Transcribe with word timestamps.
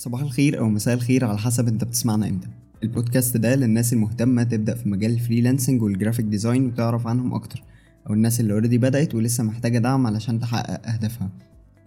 صباح 0.00 0.20
الخير 0.20 0.58
أو 0.58 0.68
مساء 0.68 0.94
الخير 0.94 1.24
على 1.24 1.38
حسب 1.38 1.68
أنت 1.68 1.84
بتسمعنا 1.84 2.28
إمتى. 2.28 2.48
البودكاست 2.82 3.36
ده 3.36 3.54
للناس 3.54 3.92
المهتمة 3.92 4.42
تبدأ 4.42 4.74
في 4.74 4.88
مجال 4.88 5.10
ال 5.10 5.16
freelancing 5.16 5.82
وال 5.82 5.91
graphic 5.91 6.24
design 6.24 6.66
وتعرف 6.66 7.06
عنهم 7.06 7.34
أكتر 7.34 7.62
أو 8.08 8.14
الناس 8.14 8.40
اللي 8.40 8.52
already 8.52 8.78
بدأت 8.78 9.14
ولسه 9.14 9.44
محتاجة 9.44 9.78
دعم 9.78 10.06
علشان 10.06 10.40
تحقق 10.40 10.88
أهدافها. 10.88 11.30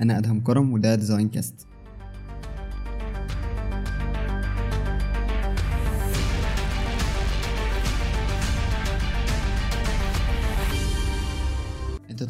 أنا 0.01 0.17
أدهم 0.17 0.39
كرم 0.39 0.73
وده 0.73 0.95
ديزاين 0.95 1.29
كاست 1.29 1.53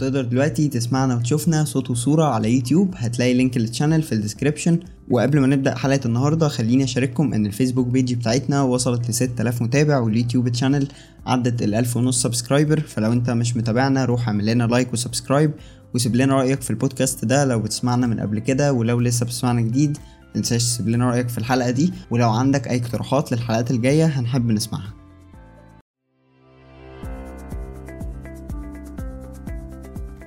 تقدر 0.03 0.21
دلوقتي 0.25 0.67
تسمعنا 0.67 1.15
وتشوفنا 1.15 1.63
صوت 1.63 1.89
وصورة 1.89 2.23
على 2.23 2.53
يوتيوب. 2.55 2.93
هتلاقي 2.97 3.33
link 3.33 3.57
لل 3.57 3.67
channel 3.67 4.01
في 4.03 4.11
ال 4.11 4.17
description 4.17 4.79
وقبل 5.09 5.39
ما 5.39 5.47
نبدأ 5.47 5.75
حلقة 5.75 5.99
النهاردة 6.05 6.47
خليني 6.47 6.83
أشارككم 6.83 7.33
إن 7.33 7.45
الفيسبوك 7.45 7.87
page 7.87 8.13
بتاعتنا 8.13 8.61
وصلت 8.61 9.09
ل 9.09 9.13
6000 9.13 9.61
متابع 9.61 9.99
واليوتيوب 9.99 10.49
channel 10.49 10.87
عدت 11.25 11.61
ال 11.61 11.75
1000 11.75 11.97
ونص 11.97 12.21
subscriber 12.21 12.79
فلو 12.79 13.13
أنت 13.13 13.29
مش 13.29 13.57
متابعنا 13.57 14.05
روح 14.05 14.27
اعمل 14.27 14.45
لنا 14.45 14.63
like 14.63 14.93
و 14.93 14.99
subscribe 14.99 15.51
وسيب 15.93 16.15
لنا 16.15 16.35
رأيك 16.35 16.61
في 16.61 16.69
البودكاست 16.69 17.25
ده 17.25 17.45
لو 17.45 17.59
بتسمعنا 17.59 18.07
من 18.07 18.19
قبل 18.19 18.39
كده. 18.39 18.73
ولو 18.73 18.99
لسه 18.99 19.25
بتسمعنا 19.25 19.61
جديد 19.61 19.97
متنساش 20.29 20.63
تسيب 20.63 20.89
لنا 20.89 21.09
رأيك 21.09 21.29
في 21.29 21.37
الحلقة 21.37 21.69
دي. 21.71 21.93
ولو 22.11 22.29
عندك 22.29 22.67
أي 22.67 22.77
اقتراحات 22.77 23.31
للحلقات 23.31 23.71
الجاية 23.71 24.05
هنحب 24.05 24.51
نسمعها. 24.51 25.02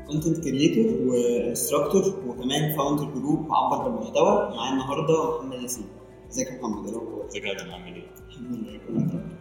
content 0.06 0.44
creator 0.44 1.08
و 1.08 1.17
instructor 1.17 2.02
وكمان 2.26 2.76
founder 2.76 3.04
group 3.04 3.48
عبر 3.52 3.88
بالمحتوى 3.88 4.54
معايا 4.56 4.72
النهارده 4.72 5.38
محمد 5.38 5.62
ياسين. 5.62 5.86
ازيك 6.30 6.46
يا 6.48 6.52
محمد؟ 6.62 6.84
إيه 6.86 6.92
الاخبار؟ 6.92 7.26
ازيك 7.28 7.44
يا 7.44 7.52
أدهم 7.52 7.70
عامل 7.70 7.94
إيه؟ 7.94 8.04
الحمد 8.28 8.52
لله 8.54 8.78
كله 8.88 8.98
تمام. 9.08 9.36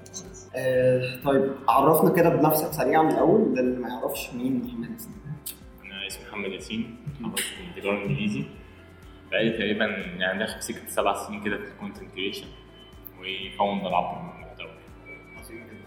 آه 0.56 1.22
طيب 1.26 1.52
عرفنا 1.68 2.10
كده 2.10 2.30
بنفسك 2.30 2.72
سريعا 2.74 3.04
من 3.04 3.12
الأول 3.12 3.42
للي 3.58 3.80
ما 3.80 3.88
يعرفش 3.90 4.34
مين 4.34 4.62
محمد 4.66 4.90
ياسين. 4.92 5.12
أنا 5.86 6.08
اسمي 6.08 6.24
محمد 6.30 6.50
ياسين 6.52 6.96
اتخرجت 7.22 7.46
من 7.76 7.82
تجاره 7.82 8.06
انجليزي 8.06 8.44
بقالي 9.32 9.50
تقريبا 9.50 9.86
يعني 10.20 10.40
داخل 10.40 10.56
في 10.56 10.62
سكة 10.62 10.88
سبع 10.90 11.28
سنين 11.28 11.44
كده 11.44 11.58
في 11.58 11.64
ال 11.64 11.70
content 11.70 12.12
creation 12.16 12.48
و 13.20 13.29
founder 13.29 13.94
عبر 13.96 14.20
المحتوى. 14.22 14.68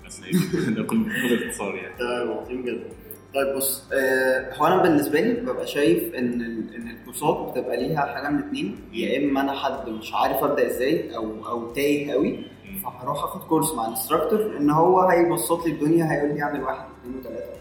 بس 0.06 0.20
هي- 0.22 0.74
ده 0.74 0.82
كل 0.82 1.04
كل 1.04 1.36
باختصار 1.36 1.74
يعني. 1.74 1.98
تمام 1.98 2.38
عظيم 2.38 2.62
جدا. 2.64 2.88
طيب 3.34 3.56
بص 3.56 3.84
آه 3.92 4.54
هو 4.54 4.66
أنا 4.66 4.82
بالنسبة 4.82 5.20
لي 5.20 5.32
ببقى 5.32 5.66
شايف 5.66 6.14
إن 6.14 6.40
ال- 6.40 6.74
إن 6.74 6.90
الكورسات 6.90 7.36
بتبقى 7.52 7.76
ليها 7.76 8.00
حاجة 8.00 8.28
من 8.30 8.38
اتنين. 8.38 8.78
يا 8.92 9.18
إما 9.18 9.40
أنا 9.40 9.52
حد 9.52 9.88
مش 9.88 10.14
عارف 10.14 10.44
أبدأ 10.44 10.66
إزاي 10.66 11.16
أو 11.16 11.48
أو 11.48 11.70
تايه 11.70 12.12
قوي 12.12 12.38
فهروح 12.84 13.24
آخد 13.24 13.40
course 13.48 13.74
مع 13.74 13.88
instructor 13.88 14.56
إن 14.56 14.70
هو 14.70 15.00
هيبسط 15.00 15.66
لي 15.66 15.72
الدنيا 15.72 16.12
هيقول 16.12 16.34
لي 16.34 16.42
أعمل 16.42 16.62
واحد 16.62 16.84
اثنين 17.00 17.18
وثلاثه. 17.20 17.58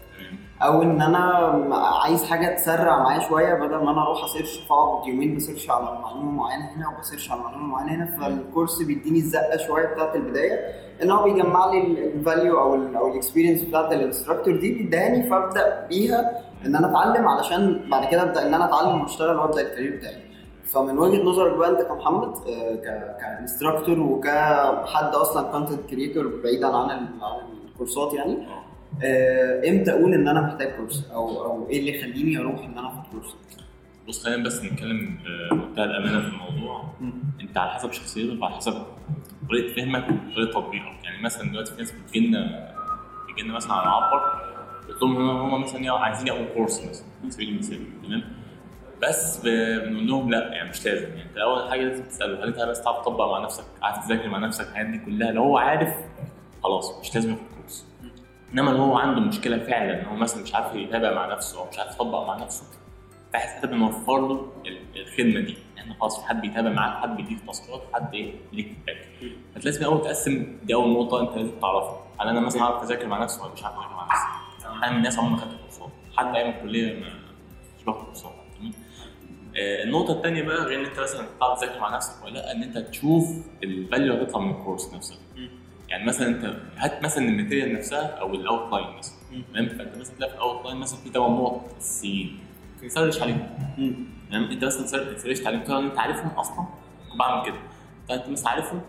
أو 0.62 0.82
ان 0.82 1.02
أنا 1.02 1.24
عايز 2.04 2.24
حاجة 2.24 2.54
تسرع 2.56 2.98
معايا 3.02 3.20
شوية 3.20 3.54
بدل 3.54 3.76
ما 3.76 3.90
أنا 3.90 4.02
أروح 4.02 4.24
ا 4.24 4.29
search 4.29 4.58
فاقعد 4.68 5.06
يومين 5.06 5.36
ب 5.36 5.41
search 5.41 5.70
على 5.70 5.84
معلومة 6.02 6.30
معينة 6.30 6.64
هنا 6.76 6.88
وب 6.88 6.98
search 6.98 7.30
على 7.30 7.40
معلومة 7.40 7.66
معينة 7.66 7.94
هنا. 7.94 8.16
فال 8.20 8.36
course 8.36 8.82
بيديني 8.82 9.18
الزقة 9.18 9.56
شوية 9.56 9.86
بتاعت 9.86 10.16
البداية 10.16 10.58
ان 11.02 11.10
هو 11.10 11.24
بيجمع 11.24 11.66
لي 11.70 11.80
ال 12.06 12.15
value 12.15 12.58
أو 12.60 12.74
أو 12.74 13.08
ال 13.08 13.13
experience 13.13 13.62
بتاعت 13.62 13.92
ال 13.92 13.98
instructor 13.98 14.56
دي 14.56 14.72
بيديهاني 14.74 15.30
فابدأ 15.30 15.86
بيها 15.88 16.30
ان 16.66 16.76
أنا 16.76 16.90
اتعلم 16.90 17.28
علشان 17.28 17.88
بعد 17.90 18.08
كده 18.10 18.22
ابدأ 18.22 18.46
ان 18.46 18.54
أنا 18.54 18.64
اتعلم 18.64 19.00
واشتغل 19.02 19.36
وابدأ 19.36 19.60
ال 19.60 19.65
career 19.65 19.96
بتاعي. 19.96 20.22
فمن 20.64 20.98
وجهة 20.98 21.22
نظرك 21.22 21.56
بقى 21.56 21.70
انت 21.70 21.82
كمحمد 21.82 22.34
آه، 22.48 23.16
ك 23.20 23.27
instructor 23.27 24.00
وكحد 24.00 25.14
أصلا 25.14 25.52
content 25.52 25.90
creator 25.90 26.40
بعيدا 26.44 26.66
عن 26.76 26.90
ال- 26.90 27.24
عن 27.24 27.40
الكورسات 27.68 28.14
يعني 28.14 28.38
إمتى 29.68 29.90
أقول 29.90 30.14
ان 30.14 30.28
أنا 30.28 30.40
محتاج 30.40 30.76
course؟ 30.76 31.10
أو 31.12 31.44
أو 31.44 31.68
إيه 31.70 31.80
اللي 31.80 31.98
يخليني 31.98 32.38
أروح 32.38 32.64
ان 32.64 32.78
أنا 32.78 32.88
اخد 32.88 33.06
course؟ 33.12 33.36
بص 34.08 34.24
خلينا 34.24 34.44
بس 34.44 34.64
نتكلم 34.64 35.18
بمنتهى 35.50 35.84
الأمانة 35.84 36.20
في 36.20 36.26
الموضوع. 36.28 36.84
انت 37.40 37.58
على 37.58 37.70
حسب 37.70 37.92
شخصيتك 37.92 38.42
وعلى 38.42 38.54
حسب 38.54 38.82
طريقة 39.48 39.74
فهمك 39.74 40.04
وطريقة 40.30 40.50
تطبيقك. 40.60 41.04
يعني 41.04 41.22
مثلا 41.22 41.50
دلوقتي 41.50 41.72
في 41.72 41.78
ناس 41.78 41.92
بتجي 41.92 42.26
لنا 42.28 42.72
بتجي 43.28 43.42
لنا 43.42 43.54
مثلا 43.54 43.72
على 43.72 43.88
عبر 43.88 44.18
قلت 44.88 45.02
لهم 45.02 45.30
هم 45.30 45.62
مثلا 45.62 45.92
عايزين 45.92 46.26
ياخدوا 46.26 46.54
كورس 46.54 46.80
مثلا 46.90 47.06
على 47.22 47.30
سبيل 47.30 47.48
المثال 47.48 48.02
تمام؟ 48.02 48.22
بس 49.02 49.40
بنقول 49.44 50.06
لهم 50.06 50.30
لا 50.30 50.52
يعني 50.52 50.70
مش 50.70 50.86
لازم. 50.86 51.08
يعني 51.08 51.22
انت 51.22 51.36
أول 51.38 51.70
حاجة 51.70 51.80
لازم 51.80 52.04
تسأله 52.04 52.44
هل 52.44 52.48
انت 52.48 52.58
بس 52.62 52.82
تعرف 52.82 52.98
تطبق 53.00 53.30
مع 53.30 53.44
نفسك 53.44 53.64
عارف 53.82 54.06
تذاكر 54.06 54.28
مع 54.28 54.38
نفسك 54.38 54.68
الحاجات 54.68 54.86
دي 54.86 54.98
كلها 54.98 55.32
لو 55.32 55.42
هو 55.42 55.58
عارف 55.58 55.94
خلاص 56.62 57.00
مش 57.00 57.14
لازم 57.14 57.30
ياخد 57.30 57.42
كورس. 57.60 57.86
إنما 58.52 58.70
لو 58.70 58.76
هو 58.76 58.98
عنده 58.98 59.20
مشكلة 59.20 59.58
فعلا 59.58 60.00
ان 60.00 60.06
هو 60.06 60.14
مثلا 60.16 60.42
مش 60.42 60.54
عارف 60.54 60.74
يتابع 60.74 61.14
مع 61.14 61.32
نفسه 61.34 61.60
أو 61.60 61.68
مش 61.72 61.78
عارف 61.78 61.94
يطبق 61.94 62.26
مع 62.26 62.36
نفسه 62.36 62.64
فاحنا 63.32 63.70
بنوفر 63.70 64.28
له 64.28 64.52
ال- 64.66 65.00
الخدمة 65.00 65.40
دي. 65.40 65.56
إحنا 65.78 65.94
خلاص 66.00 66.20
في 66.20 66.26
حد 66.28 66.40
بيتابع 66.40 66.70
معاك 66.70 67.02
حد 67.02 67.16
بيديك 67.16 67.38
task 67.46 67.75
ات 67.75 67.82
حد 67.92 68.14
إيه 68.14 68.34
ليك 68.52 68.66
feedback 68.86 69.08
فانت 69.54 69.64
لازم 69.64 69.84
اول 69.84 70.02
تقسم 70.02 70.56
دي 70.62 70.74
اول 70.74 70.92
نقطة 70.92 71.20
أنت 71.20 71.36
لازم 71.36 71.60
تعرفها. 71.60 72.00
هل 72.20 72.28
أنا 72.28 72.40
مثلا 72.40 72.62
عارف 72.62 72.82
أذاكر 72.82 73.06
مع 73.06 73.22
نفسي 73.22 73.40
ولا 73.42 73.52
مش 73.52 73.64
عارف 73.64 73.76
أذاكر 73.76 73.94
مع 73.94 74.06
نفسي؟ 74.06 74.66
أنا 74.84 74.90
من 74.90 74.96
الناس 74.96 75.18
عمري 75.18 75.30
ما 75.30 75.36
خدت 75.36 75.60
كورسات؟ 75.60 75.88
حتى 76.16 76.36
أيام 76.38 76.50
الكلية 76.56 77.00
ما 77.00 77.06
مش 77.78 77.84
باخد 77.84 78.04
كورسات 78.04 78.32
تمام؟ 78.58 78.72
آه، 79.56 79.82
النقطة 79.84 80.12
الثانية 80.12 80.42
بقى 80.42 80.64
غير 80.64 80.80
إن 80.80 80.84
أنت 80.84 81.00
مثلا 81.00 81.26
تعرف 81.40 81.60
تذاكر 81.60 81.80
مع 81.80 81.96
نفسك 81.96 82.24
ولا 82.24 82.32
لأ 82.34 82.52
إن 82.52 82.62
أنت 82.62 82.78
تشوف 82.78 83.24
ال 83.62 83.71
value 83.71 84.14
هتطلع 84.14 84.40
من 84.40 84.50
ال 84.50 84.56
course 84.56 84.94
نفسه. 84.94 85.18
يعني 85.88 86.04
مثلا 86.04 86.28
أنت 86.28 86.56
هات 86.76 87.02
مثلا 87.02 87.24
ال 87.28 87.33
material 87.33 87.72
نفسها 87.74 88.06
أو 88.06 88.34
ال 88.34 88.72
outline 88.72 88.96
مثلا 88.98 89.14
تمام؟ 89.52 89.68
فأنت 89.68 89.96
مثلا 89.98 90.14
تلاقي 90.16 90.30
في 90.30 90.36
ال 90.36 90.64
outline 90.66 90.76
مثلا 90.76 90.98
في 91.00 91.08
ثمان 91.10 91.30
نقط 91.30 91.74
اساسيين 91.78 92.38
search 92.86 93.22
عليهم. 93.22 93.46
تمام؟ 94.30 94.44
أنت 94.50 94.64
مثلا 94.64 94.86
سر- 94.86 95.18
سرشت 95.18 95.46
عليهم. 95.46 95.62
ترى 95.64 95.78
أنت 95.78 95.98
عارفهم 95.98 96.30
أصلا؟ 96.30 96.64
بعمل 97.18 97.46
كده. 97.46 97.58
فأنت 98.08 98.28
مثلا 98.28 98.48
عارفهم؟ 98.50 98.80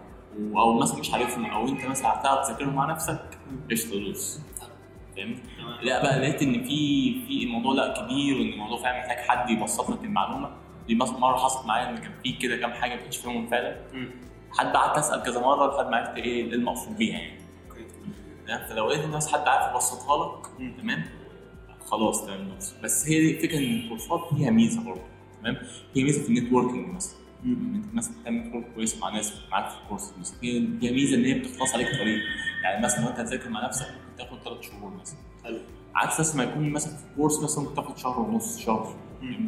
أو 0.57 0.73
مثلا 0.73 0.99
مش 0.99 1.13
عارفهم 1.13 1.45
أو 1.45 1.67
أنت 1.67 1.85
مثلا 1.85 2.19
هتعرف 2.19 2.47
تذاكرهم 2.47 2.75
مع 2.75 2.85
نفسك؟ 2.91 3.19
قشطة 3.71 3.99
دوس 3.99 4.39
فهمت؟ 5.17 5.37
لا 5.81 6.03
بقى 6.03 6.19
لقيت 6.19 6.41
إن 6.41 6.63
في 6.63 7.13
في 7.27 7.43
الموضوع 7.43 7.73
لا 7.73 7.93
كبير 7.93 8.37
وإن 8.37 8.47
الموضوع 8.49 8.77
فعلا 8.77 8.99
محتاج 8.99 9.17
حد 9.17 9.49
يبسط 9.49 9.89
لك 9.89 10.03
المعلومة. 10.03 10.49
دي 10.87 10.95
مثلا 10.95 11.17
مرة 11.17 11.37
حصلت 11.37 11.65
معايا 11.67 11.89
إن 11.89 11.97
كان 11.97 12.11
في 12.23 12.31
كده 12.31 12.57
كام 12.57 12.73
حاجة 12.73 12.95
ما 12.95 13.01
كنتش 13.01 13.17
فاهمهم 13.17 13.47
فعلا. 13.47 13.75
حد 14.51 14.75
قعدت 14.75 14.97
أسأل 14.97 15.23
كذا 15.23 15.41
مرة 15.41 15.75
لحد 15.75 15.91
ما 15.91 15.97
عرفت 15.97 16.15
إيه 16.17 16.53
المقصود 16.53 16.97
بيها 16.97 17.19
يعني. 17.19 17.39
تمام؟ 18.47 18.67
فلو 18.69 18.87
لقيت 18.87 19.05
الناس 19.05 19.33
حد 19.33 19.47
عارف 19.47 19.73
يبسطها 19.73 20.25
لك 20.25 20.47
تمام؟ 20.81 21.05
خلاص 21.85 22.25
تمام. 22.25 22.49
دوس. 22.49 22.73
بس 22.83 23.07
هي 23.07 23.19
دي 23.19 23.37
الفكرة 23.37 23.57
إن 23.57 23.63
الكورسات 23.63 24.19
فيها 24.35 24.51
ميزة 24.51 24.83
برضه 24.83 25.01
تمام؟ 25.41 25.57
هي 25.95 26.03
ميزة 26.03 26.21
في 26.23 26.29
ال 26.29 26.35
networking 26.35 26.95
مثلا. 26.95 27.19
أنت 27.45 27.93
مثلا 27.93 28.13
تعمل 28.25 28.37
network 28.37 28.65
كويس 28.75 28.97
مع 29.01 29.09
ناس 29.09 29.33
معاك 29.51 29.69
في 29.69 29.75
ال 29.83 29.87
course 29.87 30.13
مثلا. 30.19 30.37
هي 30.43 30.91
ميزة 30.91 31.15
إن 31.15 31.25
هي 31.25 31.33
بتخلص 31.33 31.73
عليك 31.73 31.87
طريق 31.87 32.19
يعني 32.63 32.83
مثلا 32.83 33.01
لو 33.03 33.09
أنت 33.09 33.19
هتذاكر 33.19 33.49
مع 33.49 33.65
نفسك 33.65 33.85
ممكن 33.87 34.15
تاخد 34.17 34.43
ثلاث 34.43 34.61
شهور 34.61 34.91
مثلا. 35.01 35.19
حلو. 35.43 35.59
عكس 35.95 36.19
مثلا 36.19 36.37
ما 36.37 36.43
يكون 36.43 36.69
مثلا 36.69 36.93
في 36.97 37.03
course 37.15 37.43
مثلا 37.43 37.63
ممكن 37.63 37.75
تاخد 37.75 37.97
شهر 37.97 38.19
ونص 38.19 38.59
شهر. 38.59 38.95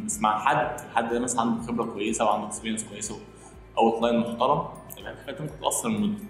بس 0.06 0.20
مع 0.20 0.38
حد 0.38 0.80
حد 0.94 1.14
مثلا 1.14 1.40
عنده 1.40 1.62
خبرة 1.62 1.84
كويسة 1.84 2.24
وعنده 2.24 2.46
experience 2.46 2.84
كويسة 2.84 3.18
outline 3.78 4.20
محترم 4.20 4.68
تمام 5.02 5.16
فانت 5.26 5.40
ممكن 5.40 5.60
تقصر 5.60 5.88
المدة. 5.88 6.24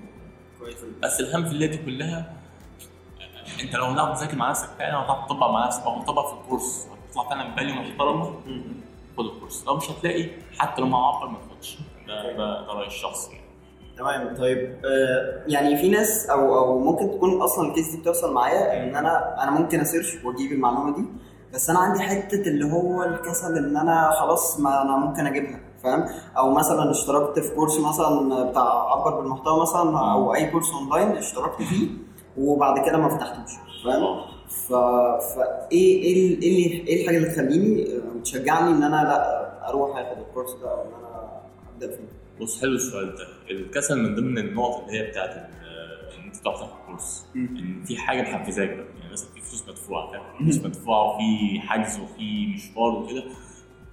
كويس 0.60 0.76
بس 1.02 1.20
الاهم 1.20 1.44
في 1.44 1.50
الليلة 1.52 1.72
دي 1.76 1.78
كلها 1.84 2.32
انت 3.62 3.74
لو 3.74 3.84
هتعرف 3.84 4.18
تذاكر 4.18 4.36
مع 4.36 4.50
نفسك 4.50 4.68
فعلا 4.78 4.98
وهتعرف 4.98 5.26
تطبق 5.26 5.50
مع 5.50 5.66
نفسك 5.66 5.82
أو 5.82 6.02
تطبق 6.02 6.26
في 6.28 6.34
الكورس. 6.40 6.86
وتطلع 7.08 7.28
فعلا 7.28 7.54
بالي 7.54 7.72
محترمة. 7.72 8.24
خد 9.16 9.24
الكورس. 9.24 9.64
لو 9.66 9.76
مش 9.76 9.90
هتلاقي 9.90 10.30
حتى 10.58 10.80
لو 10.80 10.86
مع 10.86 11.16
عبر 11.16 11.28
ما 11.28 11.38
تاخدش. 11.38 11.78
ده 12.08 12.32
ده 12.32 12.66
ده 12.66 12.72
رأيي 12.72 12.86
الشخصي 12.86 13.32
يعني. 13.32 13.42
تمام. 13.98 14.36
طيب 14.36 14.80
آه 14.84 15.44
يعني 15.46 15.76
في 15.76 15.88
ناس 15.88 16.30
أو 16.30 16.58
أو 16.58 16.78
ممكن 16.78 17.10
تكون 17.16 17.42
أصلا 17.42 17.68
الكيس 17.68 17.90
دي 17.90 18.00
بتوصل 18.00 18.34
معايا 18.34 18.84
إن 18.84 18.96
أنا 18.96 19.42
أنا 19.42 19.50
ممكن 19.50 19.80
أسيرش 19.80 20.24
وأجيب 20.24 20.52
المعلومة 20.52 20.96
دي 20.96 21.04
بس 21.54 21.70
أنا 21.70 21.78
عندي 21.78 22.00
حتة 22.00 22.48
اللي 22.48 22.64
هو 22.72 23.02
الكسل 23.02 23.58
إن 23.58 23.76
أنا 23.76 24.10
خلاص 24.20 24.60
ما 24.60 24.82
أنا 24.82 24.96
ممكن 24.96 25.26
أجيبها. 25.26 25.60
فاهم؟ 25.84 26.04
أو 26.36 26.50
مثلا 26.54 26.90
اشتركت 26.90 27.38
في 27.38 27.54
course 27.54 27.80
مثلا 27.80 28.42
بتاع 28.50 28.92
عبر 28.92 29.20
بالمحتوى 29.20 29.62
مثلا 29.62 30.12
أو 30.12 30.34
أي 30.34 30.50
course 30.50 30.66
online 30.72 31.08
اشتركت 31.16 31.62
فيه 31.62 31.88
وبعد 32.38 32.86
كده 32.86 32.98
ما 32.98 33.08
فتحتوش 33.08 33.52
فاهم؟ 33.84 34.20
ف 34.48 34.72
فا 34.72 35.68
إيه 35.72 36.02
إيه 36.02 36.12
ال- 36.12 36.38
اللي 36.38 36.88
إيه 36.88 37.02
الحاجة 37.02 37.16
اللي 37.16 37.28
تخليني 37.28 37.96
آه، 37.96 38.22
تشجعني 38.22 38.70
إن 38.70 38.82
أنا 38.82 38.96
لأ 38.96 39.68
أروح 39.68 39.98
آخد 39.98 40.18
ال 40.18 40.23
course 40.23 40.52
ده 40.62 40.70
أو 40.72 40.82
إن 40.82 40.86
أنا 41.00 41.40
أبدأ 41.74 41.96
فيه؟ 41.96 42.04
بص 42.40 42.60
حلو 42.60 42.72
السؤال 42.72 43.14
ده. 43.14 43.26
الكسل 43.50 43.98
من 44.02 44.14
ضمن 44.14 44.38
النقط 44.38 44.80
اللي 44.84 44.98
هي 45.00 45.10
بتاعت 45.10 45.30
ال- 45.30 45.62
إن 46.18 46.24
أنت 46.26 46.36
تعرف 46.36 46.58
تاخد 46.60 46.70
course 46.86 47.26
إن 47.36 47.82
في 47.86 47.96
حاجة 47.96 48.22
محفزاك 48.22 48.68
بقى. 48.68 48.86
يعني 49.00 49.12
مثلا 49.12 49.28
في 49.34 49.40
فلوس 49.40 49.68
مدفوعة 49.68 50.10
فاهم؟ 50.12 50.22
فلوس 50.38 50.58
مدفوعة 50.64 51.14
وفي 51.14 51.60
حجز 51.60 52.00
وفي 52.00 52.46
مشوار 52.54 52.92
وكده. 52.92 53.24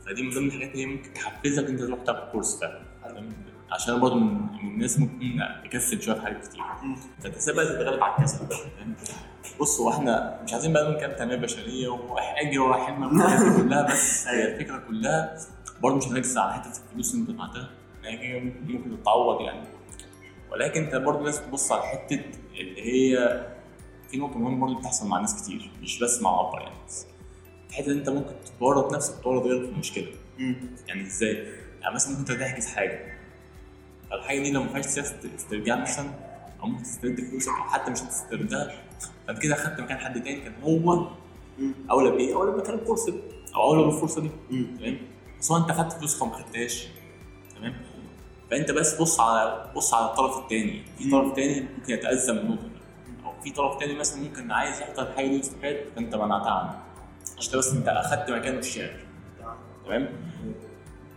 فدي 0.09 0.23
من 0.23 0.29
ضمن 0.29 0.47
الحاجات 0.47 0.71
اللي 0.73 0.85
ممكن 0.85 1.13
تحفزك 1.13 1.65
أنت 1.69 1.79
تروح 1.81 1.99
تاخد 2.03 2.31
كورس 2.31 2.59
تمام؟ 2.59 3.29
عشان 3.71 3.99
برضه 3.99 4.15
من 4.15 4.33
من 4.63 4.69
الناس 4.73 4.99
ممكن 4.99 5.41
اكسل 5.41 6.01
شوية 6.01 6.15
في 6.15 6.21
حاجات 6.21 6.47
كتير. 6.47 6.61
فالتسابق 7.23 7.55
بقى 7.57 7.65
تتغلب 7.65 8.03
على 8.03 8.15
الكسل؟ 8.17 8.45
بص 9.59 9.79
هو 9.81 9.89
إحنا 9.89 10.39
مش 10.43 10.53
عايزين 10.53 10.73
بقى 10.73 10.83
نقول 10.83 10.99
كلام 10.99 11.15
تنميه 11.17 11.35
بشرية 11.35 11.89
حلمك 12.85 13.11
والحاجات 13.11 13.51
دي 13.51 13.63
كلها 13.63 13.81
بس 13.83 14.27
هي 14.27 14.53
الفكرة 14.53 14.77
كلها 14.87 15.37
برضه 15.81 15.97
مش 15.97 16.07
هنركز 16.07 16.37
على 16.37 16.53
حتة 16.53 16.69
الفلوس 16.89 17.13
اللي 17.13 17.21
أنت 17.21 17.31
دفعتها. 17.31 17.69
هي 18.03 18.39
ممكن 18.39 19.01
تتعوض 19.01 19.41
يعني. 19.41 19.67
ولكن 20.51 20.83
أنت 20.83 20.95
برضه 20.95 21.25
لازم 21.25 21.41
تبص 21.43 21.71
على 21.71 21.81
حتة 21.81 22.21
اللي 22.59 22.81
هي 22.81 23.45
في 24.09 24.17
نقطة 24.17 24.39
مهمة 24.39 24.65
برضه 24.67 24.79
بتحصل 24.79 25.07
مع 25.07 25.19
ناس 25.19 25.43
كتير 25.43 25.71
مش 25.81 25.99
بس 26.03 26.21
مع 26.21 26.39
عبر 26.39 26.61
يعني. 26.61 26.75
حتة 27.71 27.91
إن 27.91 27.97
أنت 27.97 28.09
ممكن 28.09 28.31
تورط 28.59 28.93
نفسك 28.93 29.19
وتورط 29.19 29.43
غيرك 29.43 29.65
في 29.65 29.69
المشكلة 29.71 30.07
يعني 30.87 31.01
إزاي؟ 31.01 31.47
يعني 31.81 31.95
مثلا 31.95 32.17
ممكن 32.17 32.33
أنت 32.33 32.41
تحجز 32.41 32.67
حاجة. 32.67 33.13
الحاجة 34.13 34.39
دي 34.39 34.51
لو 34.51 34.63
ما 34.63 34.69
فيهاش 34.69 34.85
سياسة 34.85 35.15
استرجاع 35.35 35.75
مثلا 35.75 36.09
أو 36.61 36.67
ممكن 36.67 36.83
تسترد 36.83 37.21
فلوسك 37.21 37.49
أو 37.49 37.63
حتى 37.63 37.91
مش 37.91 37.99
هتستردها 37.99 38.71
فأنت 39.27 39.39
كده 39.39 39.55
أخدت 39.55 39.81
مكان 39.81 39.97
حد 39.97 40.23
تاني 40.23 40.41
كان 40.41 40.53
هو 40.63 41.07
أولى 41.91 42.11
بايه؟ 42.11 42.35
أولى 42.35 42.51
بمكان 42.51 42.73
الفرصة 42.79 43.11
دي 43.11 43.17
أو 43.55 43.61
أولى 43.61 43.83
بالفرصه 43.83 44.21
دي. 44.21 44.29
تمام؟ 44.79 44.97
بس 45.39 45.51
هو 45.51 45.57
أنت 45.57 45.71
خدت 45.71 45.93
فلوسك 45.93 46.21
وما 46.21 46.33
خدتهاش. 46.35 46.87
تمام؟ 47.55 47.73
فأنت 48.51 48.71
بس 48.71 49.01
بص 49.01 49.19
على 49.19 49.71
بص 49.75 49.93
على 49.93 50.05
الطرف 50.05 50.37
الثاني 50.37 50.81
في 50.97 51.11
طرف 51.11 51.35
ثاني 51.35 51.61
ممكن 51.61 51.93
يتاذى 51.93 52.33
من 52.33 52.39
النقطه 52.39 52.69
أو 53.25 53.41
في 53.43 53.51
طرف 53.51 53.79
ثاني 53.79 53.93
مثلا 53.95 54.21
ممكن 54.23 54.51
عايز 54.51 54.81
يحضر 54.81 55.03
الحاجة 55.09 55.27
دي 55.27 55.35
ويستفاد 55.35 55.77
فأنت 55.95 56.15
منعتها 56.15 56.51
عنه. 56.51 56.79
عشان 57.39 57.59
بس 57.59 57.73
انت 57.73 57.87
أخدت 57.87 58.31
مكانه 58.31 58.61
في 58.61 58.67
الشارع. 58.67 58.93
تمام؟ 59.85 60.09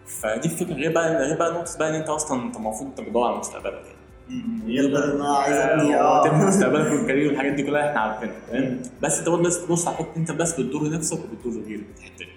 فدي 0.06 0.48
الفكرة. 0.48 0.74
غير 0.74 0.92
بقى 0.92 1.26
غير 1.26 1.38
بقى 1.38 1.52
نقطة 1.52 1.78
بقى 1.78 1.88
إن 1.90 1.94
أنت 1.94 2.08
أصلا 2.08 2.42
أنت 2.42 2.56
المفروض 2.56 2.88
أنت 2.90 3.00
بتدور 3.00 3.26
على 3.28 3.36
مستقبلك 3.38 3.82
يعني. 3.84 4.62
غير 4.66 4.92
بقى 4.92 5.04
إن 5.04 5.10
أنا 5.20 5.36
عايز 5.36 5.56
أبني 5.56 5.96
آه 6.00 6.28
تبني 6.28 6.44
مستقبلك 6.46 6.92
والكارير 6.92 7.28
والحاجات 7.28 7.52
دي 7.52 7.62
كلها 7.62 7.88
إحنا 7.88 8.00
عارفينها. 8.00 8.34
تمام؟ 8.50 8.82
بس 9.02 9.18
أنت 9.18 9.28
برضه 9.28 9.42
لازم 9.42 9.66
تبص 9.66 9.86
على 9.88 9.96
حتة 9.96 10.16
أنت 10.16 10.30
بس 10.32 10.60
بتضر 10.60 10.90
نفسك 10.90 11.18
وبتضر 11.18 11.60
غيرك 11.60 11.84
في 11.94 12.00
الحتة 12.00 12.24
دي. 12.24 12.30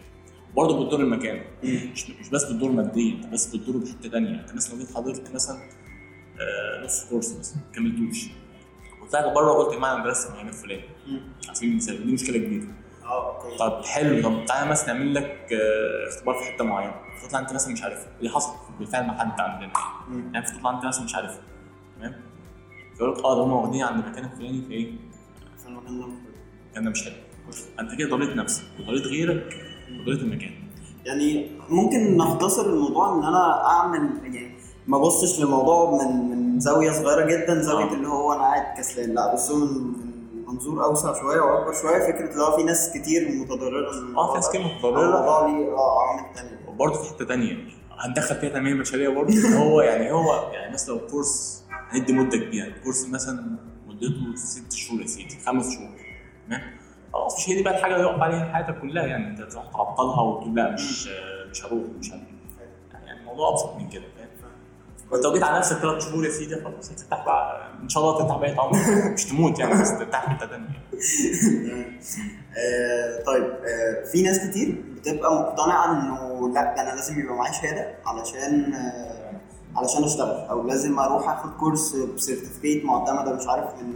برضه 0.55 0.85
بتضر 0.85 0.99
المكان. 0.99 1.41
مش 1.63 2.09
مش 2.09 2.29
بس 2.29 2.43
بتضر 2.43 2.67
ماديا 2.71 3.13
أنت 3.15 3.33
بس 3.33 3.55
بتضر 3.55 3.77
بحته 3.77 4.09
ثانية 4.09 4.39
أنت 4.41 4.53
مثلا 4.55 4.73
لو 4.73 4.79
جيت 4.79 4.95
حضرت 4.95 5.31
مثلا 5.35 5.57
آه، 6.39 6.85
نص 6.85 7.05
course 7.09 7.35
مثلا 7.39 7.55
ما 7.55 7.75
كملتوش. 7.75 8.25
وطلعت 9.01 9.33
بره 9.35 9.51
وقلت 9.51 9.73
يا 9.73 9.77
جماعة 9.77 9.95
أنا 9.95 10.03
درست 10.03 10.27
المكان 10.29 10.47
الفلاني 10.47 10.81
على 11.47 11.55
سبيل 11.55 11.69
المثال 11.69 12.05
دي 12.07 12.13
مشكلة 12.13 12.37
كبيرة. 12.37 12.67
آه 13.05 13.35
okay. 13.43 13.57
طب 13.57 13.81
حلو 13.85 14.21
طب 14.23 14.45
تعالى 14.45 14.69
مثلا 14.69 14.93
نعمل 14.93 15.13
لك 15.13 15.47
آه، 15.53 16.07
اختبار 16.07 16.35
في 16.35 16.43
حتة 16.51 16.63
معينة. 16.63 16.93
فتطلع 17.21 17.39
انت 17.39 17.53
مثلا 17.53 17.73
مش 17.73 17.83
عارفها 17.83 18.07
دي 18.21 18.29
حصلت 18.29 18.55
بالفعل 18.79 19.07
مع 19.07 19.17
حد 19.19 19.39
عندنا. 19.41 19.71
يعني 20.33 20.45
فتطلع 20.47 20.69
انت 20.71 20.85
مثلا 20.85 21.03
مش 21.03 21.15
عارفها 21.15 21.41
تمام؟ 21.97 22.15
فيقول 22.97 23.11
لك 23.17 23.25
آه 23.25 23.35
ده 23.35 23.41
هم 23.43 23.51
واخدين 23.53 23.83
عند 23.83 24.03
المكان 24.05 24.25
الفلاني 24.25 24.61
في 24.61 24.73
إيه؟ 24.73 24.91
في 25.63 25.67
المكان 25.67 25.99
ده. 25.99 26.05
المكان 26.05 26.83
ده 26.83 26.89
مش 26.89 27.03
حلو. 27.03 27.13
انت 27.79 27.95
كده 27.99 28.09
ضريت 28.09 28.35
نفسك 28.35 28.63
وضريت 28.79 29.03
غيرك 29.03 29.55
وضريت 30.01 30.19
المكان. 30.19 30.51
يعني 31.05 31.51
ممكن 31.69 32.17
نختصر 32.17 32.65
الموضوع 32.65 33.13
إن 33.15 33.23
أنا 33.23 33.65
أعمل 33.65 34.09
يعني 34.35 34.55
ما 34.87 34.97
بصش 34.97 35.39
للموضوع 35.39 35.91
من 36.05 36.29
من 36.29 36.59
زاوية 36.59 36.91
صغيرة 36.91 37.25
جدا 37.25 37.61
زاوية 37.61 37.83
آه. 37.91 37.93
اللي 37.93 38.07
هو 38.07 38.33
أنا 38.33 38.41
قاعد 38.41 38.77
كسلان. 38.77 39.13
لا 39.13 39.35
من 39.55 39.61
من 39.61 40.14
منظور 40.47 40.83
أوسع 40.83 41.21
شوية 41.21 41.41
وأكبر 41.41 41.73
شوية 41.73 42.11
فكرة 42.11 42.31
اللي 42.31 42.43
هو 42.43 42.57
في 42.57 42.63
ناس 42.63 42.91
كتير 42.93 43.29
متضررة 43.31 44.01
من 44.01 44.15
آه 44.17 44.29
في 44.31 44.35
ناس 44.35 44.49
كتير 44.49 44.61
متضررة. 44.61 45.05
الموضوع 45.05 45.47
ليه؟ 45.47 45.73
آه 45.77 45.99
عوامل 46.01 46.33
تانية. 46.35 46.59
وبرضه 46.69 47.03
في 47.03 47.09
حتة 47.13 47.25
ثانية 47.25 47.57
هندخل 47.99 48.35
فيها 48.35 48.49
تنميه 48.49 48.73
بشرية 48.73 49.09
برضه. 49.09 49.33
هو 49.57 49.81
يعني 49.81 50.11
هو 50.11 50.51
يعني 50.53 50.73
مثلا 50.73 50.95
لو 50.95 51.07
كورس 51.07 51.63
هندي 51.89 52.13
مدة 52.13 52.37
كبيرة 52.37 52.73
كورس 52.83 53.09
مثلا 53.09 53.57
مدته 53.87 54.35
ست 54.35 54.73
شهور 54.73 55.01
يا 55.01 55.07
سيدي 55.07 55.37
خمس 55.45 55.73
شهور 55.75 55.89
تمام؟ 56.47 56.61
خلاص 57.13 57.37
مش 57.39 57.49
هي 57.49 57.55
دي 57.55 57.63
بقى 57.63 57.77
الحاجة 57.77 57.95
اللي 57.95 58.07
يقف 58.07 58.19
عليها 58.21 58.53
حياتك 58.53 58.81
كلها 58.81 59.05
يعني 59.05 59.27
أنت 59.27 59.51
تروح 59.51 59.65
تعطلها 59.71 60.21
وتقول 60.21 60.55
لا 60.55 60.71
مش 60.73 61.07
مش 61.51 61.65
هروح 61.65 61.83
مش 61.99 62.11
هروح 62.11 62.23
يعني 63.05 63.19
الموضوع 63.19 63.49
أبسط 63.49 63.75
من 63.75 63.89
كده 63.89 64.03
وانت 65.15 65.25
لو 65.25 65.33
جيت 65.33 65.43
على 65.43 65.57
نفسك 65.57 65.75
ثلاث 65.75 66.03
شهور 66.09 66.25
يا 66.25 66.29
سيدي 66.31 66.55
خلاص 66.55 66.91
هترتاح 66.91 67.25
بقى 67.25 67.67
إن 67.83 67.89
شاء 67.89 68.03
الله 68.03 68.17
ترتاح 68.19 68.37
بقيت 68.37 68.59
عمرك. 68.59 69.13
مش 69.13 69.25
تموت 69.25 69.59
يعني 69.59 69.81
بس 69.81 69.91
في 69.91 70.15
حتة 70.17 70.47
ثانية 70.47 70.67
آه 72.57 73.23
طيب 73.25 73.43
آه 73.43 74.05
في 74.11 74.21
ناس 74.23 74.39
كتير 74.49 74.83
بتبقى 74.95 75.35
مقتنعة 75.35 75.91
إنه 75.91 76.49
لأ 76.53 76.81
أنا 76.81 76.89
لازم 76.95 77.19
يبقى 77.19 77.35
معايا 77.35 77.51
شهادة 77.53 77.95
علشان 78.05 78.73
آه 78.73 79.15
علشان 79.75 80.03
أشتغل 80.03 80.45
أو 80.49 80.67
لازم 80.67 80.99
أروح 80.99 81.29
أخد 81.29 81.49
كورس 81.59 81.95
بسيرتيفيكيت 81.95 82.85
معتمدة 82.85 83.33
مش 83.33 83.47
عارف 83.47 83.65
من 83.81 83.93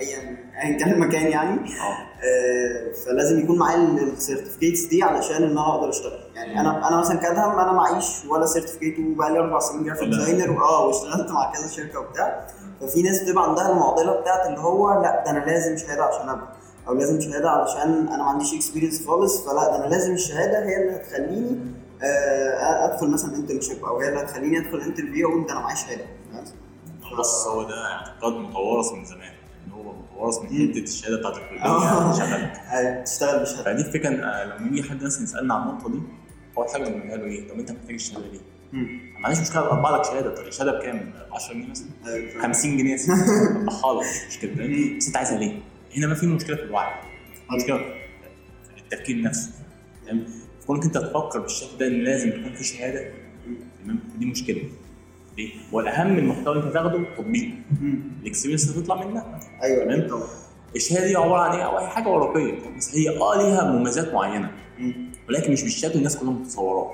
ايا 0.00 0.36
ايا 0.62 0.78
كان 0.78 0.92
المكان 0.92 1.26
يعني. 1.26 1.60
آه. 1.60 1.96
آه، 2.24 2.92
فلازم 3.06 3.40
يكون 3.40 3.58
معايا 3.58 3.76
ال 3.78 3.86
certificates 3.86 4.84
دي 4.84 5.02
علشان 5.02 5.36
إن 5.36 5.50
أنا 5.50 5.74
أقدر 5.74 5.88
أشتغل. 5.88 6.18
يعني 6.34 6.60
أنا 6.60 6.88
أنا 6.88 6.96
مثلا 7.00 7.16
كأدهم 7.16 7.58
أنا 7.58 7.72
معيش 7.72 8.24
ولا 8.30 8.46
certificate 8.46 8.98
وبقى 8.98 9.32
لي 9.32 9.38
أربع 9.38 9.58
سنين 9.58 9.84
graphic 9.84 10.08
designer 10.08 10.64
آه 10.64 10.86
واشتغلت 10.86 11.30
مع 11.30 11.52
كذا 11.52 11.68
شركة 11.68 12.00
وبتاع. 12.00 12.46
ففي 12.80 13.02
ناس 13.02 13.22
بتبقى 13.22 13.48
عندها 13.48 13.70
المعضلة 13.72 14.20
بتاعت 14.20 14.46
اللي 14.46 14.58
هو 14.60 15.02
لأ 15.02 15.22
ده 15.24 15.30
أنا 15.30 15.38
لازم 15.44 15.76
شهادة 15.76 16.04
عشان 16.04 16.28
ابدا 16.28 16.46
أو 16.88 16.94
لازم 16.94 17.20
شهادة 17.20 17.50
علشان 17.50 18.08
أنا 18.08 18.16
ما 18.16 18.24
عنديش 18.24 18.54
experience 18.54 19.06
خالص 19.06 19.44
فلأ 19.44 19.64
ده 19.64 19.76
أنا 19.76 19.86
لازم 19.94 20.12
الشهادة 20.12 20.64
هي 20.64 20.76
اللي 20.82 20.96
هتخليني 20.96 21.60
آه، 22.02 22.84
أدخل 22.84 23.10
مثلا 23.10 23.36
internship 23.36 23.84
أو 23.84 23.98
هي 24.00 24.08
اللي 24.08 24.20
هتخليني 24.20 24.58
أدخل 24.58 24.80
interview 24.80 25.28
أقول 25.28 25.46
ده 25.46 25.52
أنا 25.52 25.60
معايا 25.60 25.76
شهادة؟ 25.76 26.04
بص 27.18 27.46
هو 27.46 27.62
ده 27.62 27.74
اعتقاد 27.92 28.32
متوارث 28.32 28.92
من 28.92 29.04
زمان. 29.04 29.32
إن 29.66 29.72
هو 29.72 29.92
متوارث 29.92 30.38
من 30.52 30.58
مم. 30.66 30.72
حتة 30.72 30.82
الشهادة 30.82 31.16
بتاعت 31.18 31.36
الكليه 31.36 31.60
آه. 31.64 32.18
يعني 32.18 32.52
أيوة، 32.78 33.02
تشتغل 33.04 33.40
بشهاده 33.42 33.64
فدي 33.64 33.82
الفكرة 33.82 34.08
آه، 34.08 34.58
لما 34.58 34.68
يجي 34.68 34.82
حد 34.90 35.02
مثلا 35.04 35.22
يسألنا 35.22 35.54
عن 35.54 35.68
النقطة 35.68 35.90
دي 35.92 35.98
أول 36.58 36.68
حاجة 36.68 36.84
بنقولها 36.84 37.16
له 37.16 37.24
إيه؟ 37.24 37.48
طب 37.48 37.58
أنت 37.58 37.70
محتاج 37.72 37.94
الشهادة 37.94 38.26
ليه؟ 38.26 38.40
ما 39.20 39.26
عنديش 39.28 39.40
مشكلة 39.42 39.66
اطبع 39.72 39.96
لك 39.96 40.04
شهادة 40.04 40.34
طب 40.34 40.46
الشهادة 40.46 40.72
بكام؟ 40.78 41.12
10 41.32 41.54
جنيه 41.54 41.68
مثلا؟ 41.70 41.86
أيوة، 42.06 42.30
فاهم. 42.30 42.42
50 42.42 42.76
جنيه 42.76 42.92
يا 42.92 42.96
سيدي 42.96 43.12
اطبعها 43.68 44.00
لك 44.02 44.06
مش 44.28 44.36
فاهم؟ 44.36 44.96
بس 44.98 45.06
أنت 45.06 45.16
عايزها 45.16 45.38
ليه؟ 45.38 45.58
هنا 45.96 46.06
بقى 46.06 46.16
في 46.16 46.26
مشكلة 46.26 46.56
في 46.56 46.62
الوعي 46.62 46.94
مشكلة 47.58 47.76
في 47.78 48.82
التفكير 48.82 49.22
نفسه 49.22 49.50
تمام؟ 50.06 50.26
كونك 50.66 50.84
أنت 50.84 50.98
تفكر 50.98 51.38
بالشكل 51.40 51.78
ده 51.78 51.86
إن 51.86 51.92
لازم 52.04 52.28
يكون 52.28 52.54
في 52.54 52.64
شهادة 52.64 53.04
تمام؟ 53.84 53.98
دي 54.18 54.26
مشكلة 54.26 54.62
ليه؟ 55.36 55.50
والأهم 55.72 56.18
المحتوى 56.18 56.52
اللي 56.54 56.64
انت 56.66 56.74
تاخده 56.74 57.14
تطبيقه. 57.16 57.54
ال 58.22 58.26
experience 58.26 58.70
اللي 58.70 58.82
تطلع 58.82 59.04
منها 59.06 59.40
أيوه 59.62 59.84
تمام. 59.84 60.08
طبعا 60.08 60.22
الشهادة 60.76 61.06
دي 61.06 61.16
عبارة 61.16 61.40
عن 61.40 61.56
إيه؟ 61.56 61.62
أو 61.64 61.78
أي 61.78 61.86
حاجة 61.86 62.08
ورقيه 62.08 62.76
بس 62.76 62.94
هي 62.94 63.18
آه 63.18 63.36
ليها 63.42 63.70
مميزات 63.72 64.14
معينة 64.14 64.50
مم. 64.78 65.12
ولكن 65.28 65.52
مش 65.52 65.62
بالشكل 65.62 65.98
الناس 65.98 66.16
كلها 66.16 66.30
متصوراه 66.32 66.92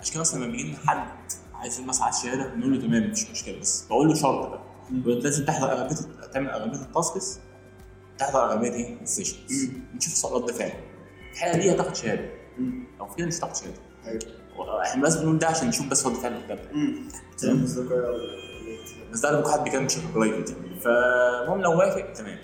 عشان 0.00 0.12
كده 0.12 0.20
مثلا 0.20 0.44
لما 0.44 0.52
بيجي 0.52 0.68
لنا 0.68 0.76
حد 0.86 1.06
عايز 1.54 1.80
مثلا 1.80 2.04
عايز 2.04 2.22
شهاده 2.22 2.54
نقول 2.54 2.72
له 2.74 2.86
تمام 2.86 3.10
مفيش 3.10 3.30
مشكلة 3.30 3.60
بس 3.60 3.86
بقول 3.86 4.08
له 4.08 4.14
شرط 4.14 4.48
بقى 4.50 4.60
لازم 5.20 5.44
تحضر 5.44 5.72
أغلبية 5.72 5.96
تعمل 6.32 6.50
أغلبية 6.50 6.78
ال 6.78 6.88
tasks 6.88 7.38
تحضر 8.18 8.44
أغلبية 8.44 8.72
إيه؟ 8.72 9.00
ال 9.02 9.09
sessions. 9.09 9.70
نشوف 9.96 10.32
رد 10.32 10.50
فعل 10.50 10.72
الحالة 11.32 11.58
دي 11.62 11.72
هتاخد 11.72 11.94
شهادة. 11.96 12.28
لو 13.00 13.06
في 13.06 13.16
كده 13.16 13.26
مش 13.26 13.34
هتاخد 13.38 13.56
شهادة 13.56 13.76
أيوه 14.06 14.20
إحنا 14.82 15.02
بس 15.02 15.16
بنقول 15.16 15.38
ده 15.38 15.46
عشان 15.46 15.68
نشوف 15.68 15.86
بس 15.86 16.06
رد 16.06 16.14
فعل 16.14 16.32
مم. 16.72 16.94
تمام. 17.38 17.64
بس 19.12 19.20
ده 19.20 19.30
لو 19.40 19.48
حد 19.48 19.64
بيتكلم 19.64 19.86
بشكل 19.86 20.02
private 20.14 20.50
يعني 20.50 20.80
فالمهم 20.80 21.60
لو 21.60 21.78
وافق 21.78 22.12
تمام. 22.12 22.38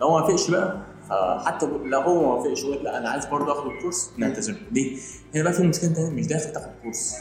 لو 0.00 0.08
ما 0.10 0.14
وافقش 0.14 0.50
بقى 0.50 0.80
فحتى 1.10 1.66
لو 1.66 2.00
هو 2.00 2.22
ما 2.22 2.34
وافقش 2.34 2.62
يقول 2.62 2.84
لا 2.84 2.98
أنا 2.98 3.08
عايز 3.10 3.26
برضه 3.26 3.52
آخد 3.52 3.66
ال 3.70 3.75
course. 3.75 4.10
نعتذر. 4.16 4.54
ليه؟ 4.72 4.96
هنا 5.34 5.42
بقى 5.44 5.52
في 5.52 5.62
مشكلة 5.62 5.90
انت 5.90 5.98
مش 5.98 6.26
داخل 6.26 6.52
تاخد 6.52 6.70
course. 6.82 7.14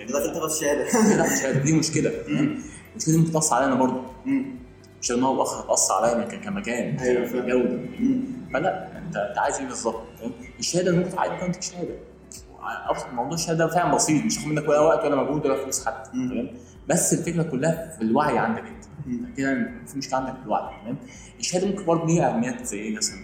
أنت 0.00 0.12
داخل 0.12 0.32
تاخد 0.34 0.50
شهادة. 0.50 0.84
داخل 1.16 1.36
شهادة. 1.42 1.58
دي 1.58 1.72
مشكلة. 1.72 2.10
المشكلة 2.10 3.14
دي 3.14 3.16
ممكن 3.18 3.32
تأثر 3.32 3.56
علينا 3.56 3.74
برضه. 3.74 4.02
مش 5.02 5.12
إن 5.12 5.22
هو 5.22 5.42
اخر 5.42 5.60
هتاثر 5.66 5.94
علينا 5.94 6.24
كمكان. 6.24 6.96
كجوده 6.96 7.78
مم. 8.00 8.20
فلا 8.54 8.98
أنت 8.98 9.16
أنت 9.16 9.38
عايز 9.38 9.56
إيه 9.56 9.66
بالظبط؟ 9.66 10.02
الشهادة 10.58 10.92
ممكن 10.92 11.18
عادي 11.18 11.46
ممكن 11.46 11.60
شهادة. 11.60 11.94
موضوع 13.12 13.34
الشهاده 13.34 13.66
ده 13.66 13.72
فعلا 13.74 13.94
بسيط 13.94 14.24
مش 14.24 14.38
هياخد 14.38 14.48
منك 14.52 14.68
ولا 14.68 14.80
وقت 14.80 15.04
ولا 15.04 15.16
مجهود 15.16 15.46
ولا 15.46 15.62
فلوس 15.62 15.86
حتى. 15.86 16.10
تمام؟ 16.10 16.50
بس 16.88 17.12
الفكرة 17.12 17.42
كلها 17.42 17.96
في 17.96 18.02
الوعي 18.04 18.38
عندك 18.38 18.62
انت. 18.62 18.84
كده 19.36 19.70
في 19.86 19.98
مشكلة 19.98 20.18
عندك 20.18 20.32
في 20.32 20.44
الوعي 20.44 20.80
تمام؟ 20.82 20.96
الشهادة 21.38 21.66
ممكن 21.66 21.84
برضه 21.84 22.06
ليها 22.06 22.34
أهميات 22.34 22.66
زي 22.66 22.78
إيه 22.78 22.96
مثلا؟ 22.96 23.18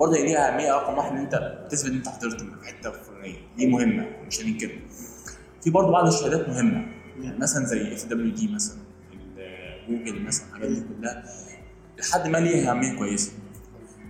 برضه 0.00 0.12
ليها 0.16 0.54
أهمية 0.54 0.72
رقم 0.72 0.98
واحد 0.98 1.12
إن 1.12 1.18
أنت 1.18 1.62
بتثبت 1.66 1.90
إن 1.90 1.96
أنت 1.96 2.08
حضرت 2.08 2.40
في 2.40 2.66
حتة 2.66 2.90
فلانيه 2.90 3.36
دي 3.56 3.66
مهمة 3.66 4.06
مش 4.26 4.40
هننكرها 4.42 4.78
في 5.62 5.70
برضه 5.70 5.90
بعض 5.92 6.06
الشهادات 6.06 6.48
مهمة 6.48 6.86
يعني 7.20 7.38
مثلا 7.38 7.64
زي 7.64 7.94
FWD 7.94 8.54
مثلا 8.54 8.76
جوجل 9.88 10.22
مثلا 10.22 10.46
الحاجات 10.48 10.70
دي 10.70 10.82
كلها. 11.00 11.24
لحد 11.98 12.28
ما 12.28 12.38
ليها 12.38 12.70
أهمية 12.70 12.98
كويسة. 12.98 13.32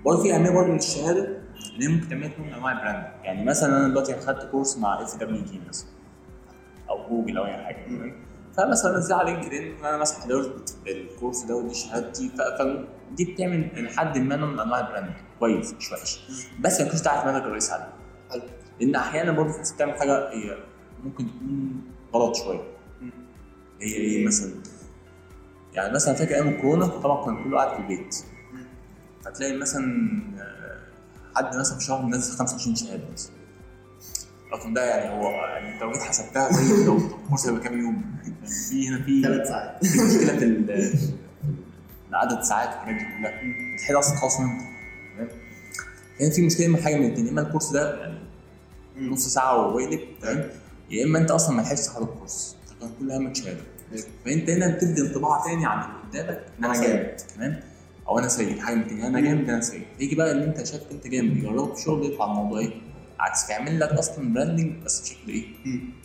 برضه 0.05 0.23
في 0.23 0.35
أهمية 0.35 0.51
برضه 0.51 0.69
من 0.71 0.79
الشهادة 0.79 1.42
هي 1.79 1.89
ممكن 1.89 2.09
تعمل 2.09 2.25
لك 2.25 2.39
نوع 2.39 2.49
من 2.49 2.55
انواع 2.55 2.73
ال 2.73 2.81
brand 2.81 3.25
يعني 3.25 3.45
مثلا 3.45 3.77
أنا 3.77 3.89
دلوقتي 3.89 4.21
خدت 4.21 4.51
course 4.51 4.79
مع 4.79 5.03
FWD 5.03 5.61
مثلا 5.69 5.89
أو 6.91 7.09
جوجل 7.09 7.37
أو 7.37 7.45
أي 7.45 7.65
حاجة. 7.65 8.15
فمثلا 8.57 8.97
انزل 8.97 9.15
على 9.15 9.33
LinkedIn 9.33 9.85
أنا 9.85 9.97
مثلا 9.97 10.21
حضرت 10.21 10.77
ال 10.87 10.95
course 10.95 11.43
ده 11.43 11.57
ودي 11.57 11.75
شهادتي 11.75 12.29
فدي 12.29 13.25
بتعمل 13.25 13.85
لحد 13.85 14.19
ما 14.19 14.37
نوع 14.37 14.49
من 14.49 14.61
أنواع 14.61 14.81
ال 14.81 14.87
brand 14.87 15.15
كويس 15.39 15.75
مش 15.75 15.93
وحش. 15.93 16.21
بس 16.61 16.81
ما 16.81 16.89
كنتش 16.89 17.01
تعرف 17.01 17.27
مدى 17.27 17.37
الرئيس 17.37 17.71
عليه. 17.71 17.93
لأن 18.81 18.95
أحيانا 18.95 19.33
برضه 19.33 19.53
في 19.53 19.75
بتعمل 19.75 19.93
حاجة 19.93 20.31
هي 20.31 20.59
ممكن 21.05 21.27
تكون 21.27 21.83
غلط 22.15 22.37
شوية. 22.37 22.63
هي 23.81 23.95
إيه 23.95 24.27
مثلا؟ 24.27 24.53
يعني 25.75 25.95
مثلا 25.95 26.15
فاكر 26.15 26.35
أيام 26.35 26.49
الكورونا 26.49 26.87
طبعا 26.87 27.25
كان 27.25 27.45
كله 27.45 27.59
قاعد 27.59 27.77
في 27.77 27.83
البيت. 27.83 28.17
فتلاقي 29.25 29.57
مثلا 29.57 30.23
حد 31.37 31.57
مثلا 31.57 31.79
في 31.79 31.85
شهر 31.85 32.03
منزل 32.03 32.33
25 32.39 32.77
شهاده 32.77 33.03
مثلا. 33.13 33.33
الرقم 34.47 34.75
ده 34.75 34.85
يعني 34.85 35.11
هو 35.23 35.31
يعني 35.31 35.75
انت 35.75 35.83
لو 35.83 35.93
جيت 35.93 36.03
حسبتها 36.03 36.53
زي 36.53 36.85
لو 36.87 36.97
الكورس 36.97 37.47
هيبقى 37.47 37.61
كام 37.63 37.81
يوم؟ 37.81 38.03
في 38.69 38.89
هنا 38.89 39.03
في 39.03 39.23
ثلاث 39.23 39.49
ساعات. 39.49 39.87
في 39.87 39.99
مشكلة 40.03 40.39
في 40.39 41.09
عدد 42.13 42.39
الساعات 42.39 42.69
والحاجات 42.69 42.95
دي 43.01 43.05
كلها 43.19 43.41
الحاجة 43.81 43.99
أصلا 43.99 44.17
خلاص 44.17 44.41
منك 44.41 44.61
تمام؟ 45.17 45.29
هنا 46.21 46.31
في 46.31 46.43
مشكلة 46.47 46.67
من 46.67 46.77
حاجة 46.83 46.97
من 46.97 47.07
الاثنين 47.07 47.27
يا 47.27 47.31
إما 47.33 47.41
ال 47.41 47.45
course 47.45 47.71
ده 47.73 48.01
يعني 48.01 48.19
نص 48.97 49.29
ساعة 49.29 49.67
وويلك 49.67 50.09
تمام؟ 50.23 50.51
يا 50.91 51.05
إما 51.05 51.19
أنت 51.19 51.31
أصلا 51.31 51.57
ما 51.57 51.63
لحقتش 51.63 51.87
تحضر 51.87 52.03
ال 52.15 52.20
course. 52.20 52.57
كان 52.81 52.91
كل 53.01 53.13
همك 53.13 53.35
شهادة. 53.37 53.61
فأنت 54.25 54.51
هنا 54.51 54.75
بتدي 54.77 55.01
انطباع 55.01 55.45
تاني 55.45 55.67
عن 55.67 55.79
اللي 55.85 56.25
قدامك. 56.25 56.45
ان 56.59 56.65
أنا 56.65 56.83
جامد. 56.83 57.17
تمام؟ 57.37 57.61
أو 58.09 58.19
أنا 58.19 58.29
سيء 58.29 58.61
حاجة 58.61 58.75
من 58.75 59.01
أنا 59.03 59.21
جامد 59.21 59.51
أنا 59.51 59.61
سيء. 59.61 59.87
يجي 60.01 60.15
بقى 60.15 60.33
اللي 60.33 60.45
أنت 60.45 60.67
شايف 60.67 60.83
أنت 60.93 61.07
جامد 61.07 61.37
يجربه 61.37 61.75
في 61.75 61.83
شغل 61.83 62.05
يطلع 62.13 62.25
الموضوع 62.27 62.59
إيه؟ 62.59 62.71
عكس 63.21 63.51
يعمل 63.51 63.81
لك 63.81 63.89
أصلا 63.93 64.35
branding 64.35 64.83
بس 64.85 65.01
بشكل 65.01 65.29
إيه. 65.29 65.45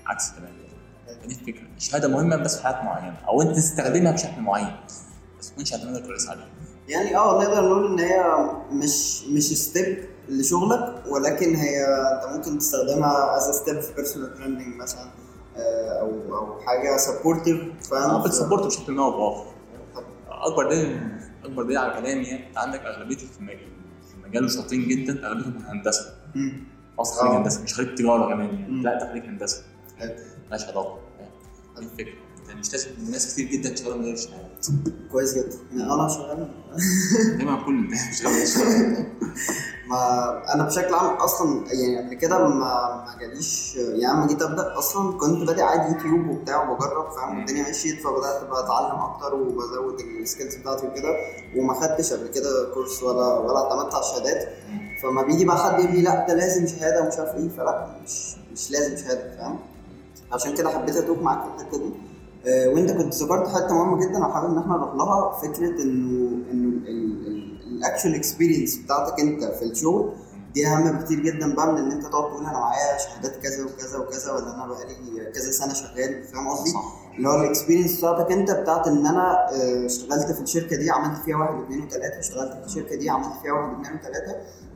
عكس 0.06 0.32
تماما. 0.36 0.52
فدي 1.24 1.34
الفكرة. 1.36 1.64
الشهاده 1.78 2.08
مهمة 2.08 2.36
بس 2.36 2.58
في 2.58 2.64
حالات 2.64 2.84
معينة 2.84 3.16
أو 3.28 3.42
أنت 3.42 3.56
تستخدمها 3.56 4.12
بشكل 4.12 4.42
معين 4.42 4.76
بس 5.40 5.48
ما 5.48 5.54
تكونش 5.54 5.74
اعتمادك 5.74 6.06
كويس 6.06 6.30
عليها. 6.30 6.48
يعني 6.88 7.16
آه 7.18 7.44
نقدر 7.44 7.62
نقول 7.70 7.92
إن 7.92 8.00
هي 8.00 8.24
مش 8.72 9.24
مش 9.24 9.44
step 9.44 9.98
لشغلك 10.30 11.04
ولكن 11.10 11.56
هي 11.56 11.86
أنت 11.86 12.36
ممكن 12.38 12.58
تستخدمها 12.60 13.38
as 13.38 13.56
step 13.56 13.80
في 13.80 13.94
personal 13.94 14.30
branding 14.38 14.76
مثلا 14.76 15.06
آه، 15.58 16.00
أو 16.02 16.36
أو 16.38 16.60
حاجة 16.62 16.98
supportive 16.98 17.58
فاهم؟ 17.90 18.10
آه 18.10 18.24
بت 18.24 18.33
support 18.33 18.66
بشكل 18.66 18.94
ما 18.94 19.04
أو 19.04 19.12
باخر 19.12 19.46
أكبر 20.30 20.70
دليل 20.70 21.02
أكبر 21.48 21.64
دليل 21.64 21.78
على 21.78 22.02
كلامي 22.02 22.24
يعني 22.26 22.48
أنت 22.50 22.58
عندك 22.58 22.80
أغلبية 22.80 23.16
في 23.16 23.42
المجال 24.24 24.52
شاطرين 24.52 24.88
جدا 24.88 25.28
أغلبيتهم 25.28 25.58
هندسة. 25.58 26.14
أصلا 27.00 27.20
خريج 27.22 27.32
آه. 27.34 27.38
هندسة 27.40 27.64
مش 27.64 27.74
خريج 27.74 27.96
تجارة 27.96 28.34
كمان 28.34 28.60
يعني. 28.60 28.84
لا 28.84 28.94
انت 28.94 29.12
خريج 29.12 29.24
هندسه. 29.26 29.64
مالهاش 30.00 30.64
علاقة 30.66 31.00
الفكرة 31.78 32.14
انت 32.50 32.58
مش 32.60 32.72
لازم 32.74 32.90
ناس 33.12 33.34
كتير 33.34 33.48
جدا 33.48 33.70
تشتغل 33.70 33.98
من 34.00 34.06
غير 34.06 34.16
شهادات 34.16 34.68
كويس 35.12 35.34
جدا. 35.34 35.58
يعني 35.72 35.94
أنا 35.94 36.08
شغال 36.08 36.52
دايما 37.38 37.62
كل 37.66 37.90
شغال 38.20 39.06
ما 39.88 40.54
أنا 40.54 40.64
بشكل 40.64 40.94
عام 40.94 41.16
أصلا 41.16 41.66
يعني 41.74 41.98
قبل 42.08 42.14
كده 42.14 42.38
ما 42.48 42.56
ما 43.06 43.16
جاليش 43.20 43.76
يعني 43.76 44.18
لما 44.18 44.28
جيت 44.28 44.42
أبدأ 44.42 44.78
أصلا 44.78 45.18
كنت 45.18 45.48
بادئ 45.48 45.62
عادي 45.62 45.94
يوتيوب 45.96 46.28
وبتاع 46.30 46.70
وبجرب 46.70 47.12
فاهم. 47.12 47.40
الدنيا 47.40 47.70
مشيت 47.70 48.02
فبدأت 48.04 48.44
بقى 48.50 48.64
أتعلم 48.66 49.00
أكتر 49.00 49.36
وبزود 49.36 50.00
ال 50.22 50.27
skills 50.27 50.56
بتاعتي 50.56 50.88
وكده 50.88 51.16
وما 51.58 51.74
خدتش 51.74 52.14
قبل 52.14 52.28
كده 52.28 52.74
course 52.74 53.04
ولا 53.04 53.34
ولا 53.40 53.58
اعتمدت 53.64 53.94
على 53.96 54.04
الشهادات. 54.04 54.48
فما 55.04 55.22
بيجي 55.22 55.46
بقى 55.46 55.58
حد 55.58 55.80
يقول 55.80 55.96
لي 55.96 56.02
لأ 56.02 56.28
ده 56.28 56.34
لازم 56.34 56.68
شهادة 56.68 57.02
ومش 57.04 57.14
عارف 57.18 57.36
إيه 57.36 57.50
فلأ 57.50 58.00
مش 58.04 58.36
مش 58.54 58.72
لازم 58.72 58.98
شهادة 58.98 59.38
فاهم؟ 59.38 59.60
عشان 60.32 60.56
كده 60.56 60.70
حبيت 60.70 60.96
أ 60.96 61.01
talk 61.01 61.22
معاك 61.22 61.40
في 61.44 61.62
الحتة 61.64 61.78
دي. 61.78 61.92
وانت 62.46 62.92
كنت 62.92 63.14
ذكرت 63.16 63.48
حتة 63.48 63.74
مهمة 63.74 64.06
جدا 64.06 64.20
وحابب 64.26 64.52
إن 64.52 64.58
إحنا 64.58 64.74
نروح 64.78 64.96
لها 64.96 65.32
فكرة 65.42 65.82
إنه 65.84 66.30
إنه 66.52 66.88
ال 67.68 67.74
action 67.74 68.14
experience 68.16 68.78
بتاعتك 68.78 69.20
أنت 69.20 69.44
في 69.44 69.66
الشغل 69.66 70.14
دي 70.54 70.68
أهم 70.68 70.92
بكتير 70.92 71.20
جدا 71.20 71.56
بقى 71.56 71.72
من 71.74 71.78
إن 71.78 71.92
أنت 71.92 72.04
تقعد 72.06 72.32
تقول 72.32 72.44
أنا 72.46 72.54
معايا 72.60 72.98
شهادات 72.98 73.36
كذا 73.44 73.66
وكذا 73.66 73.98
وكذا 73.98 74.32
ولا 74.32 74.56
أنا 74.56 74.68
بقالي 74.68 75.32
كذا 75.36 75.52
سنة 75.52 75.74
شغال 75.74 76.24
فاهم 76.24 76.48
قصدي؟ 76.50 76.70
اللي 77.18 77.30
هو 77.30 77.36
ال 77.42 77.47
experience 77.47 77.98
بتاعتك 77.98 78.32
أنت 78.32 78.52
بتاعت 78.52 78.88
إن 78.88 79.06
أنا 79.08 79.50
آه، 79.52 79.86
اشتغلت 79.86 80.32
في 80.32 80.42
الشركة 80.42 80.76
دي 80.76 80.92
عملت 80.92 81.22
فيها 81.24 81.38
واحد 81.38 81.56
واثنين 81.56 81.84
وثلاثه 81.86 82.20
اشتغلت 82.20 82.52
في 82.54 82.66
الشركة 82.66 82.96
دي 82.96 83.10
عملت 83.10 83.34
فيها 83.42 83.54
واحد 83.54 83.78
واثنين 83.78 84.00
وثلاثه 84.00 84.36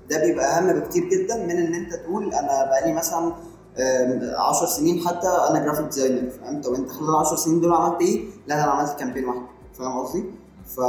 ده 0.10 0.26
بيبقى 0.26 0.58
أهم 0.58 0.80
بكتير 0.80 1.10
جدا 1.10 1.36
من 1.38 1.52
إن 1.52 1.74
أنت 1.74 1.94
تقول 1.96 2.34
أنا 2.34 2.66
بقالي 2.66 2.94
مثلا 2.94 3.34
10 3.78 4.66
سنين 4.68 5.08
حتى 5.08 5.28
أنا 5.28 5.60
graphic 5.60 5.86
designer 5.86 6.30
فاهم 6.30 6.62
طب 6.62 6.74
أنت 6.74 6.90
خلال 6.90 7.10
ال 7.10 7.16
10 7.16 7.36
سنين 7.36 7.62
دول 7.62 7.74
عملت 7.74 8.02
إيه؟ 8.02 8.26
لا 8.48 8.56
ده 8.56 8.64
أنا 8.64 8.72
عملت 8.72 9.00
campaign 9.00 9.26
واحد 9.26 9.42
فاهم 9.74 10.00
قصدي؟ 10.00 10.24
ف... 10.66 10.80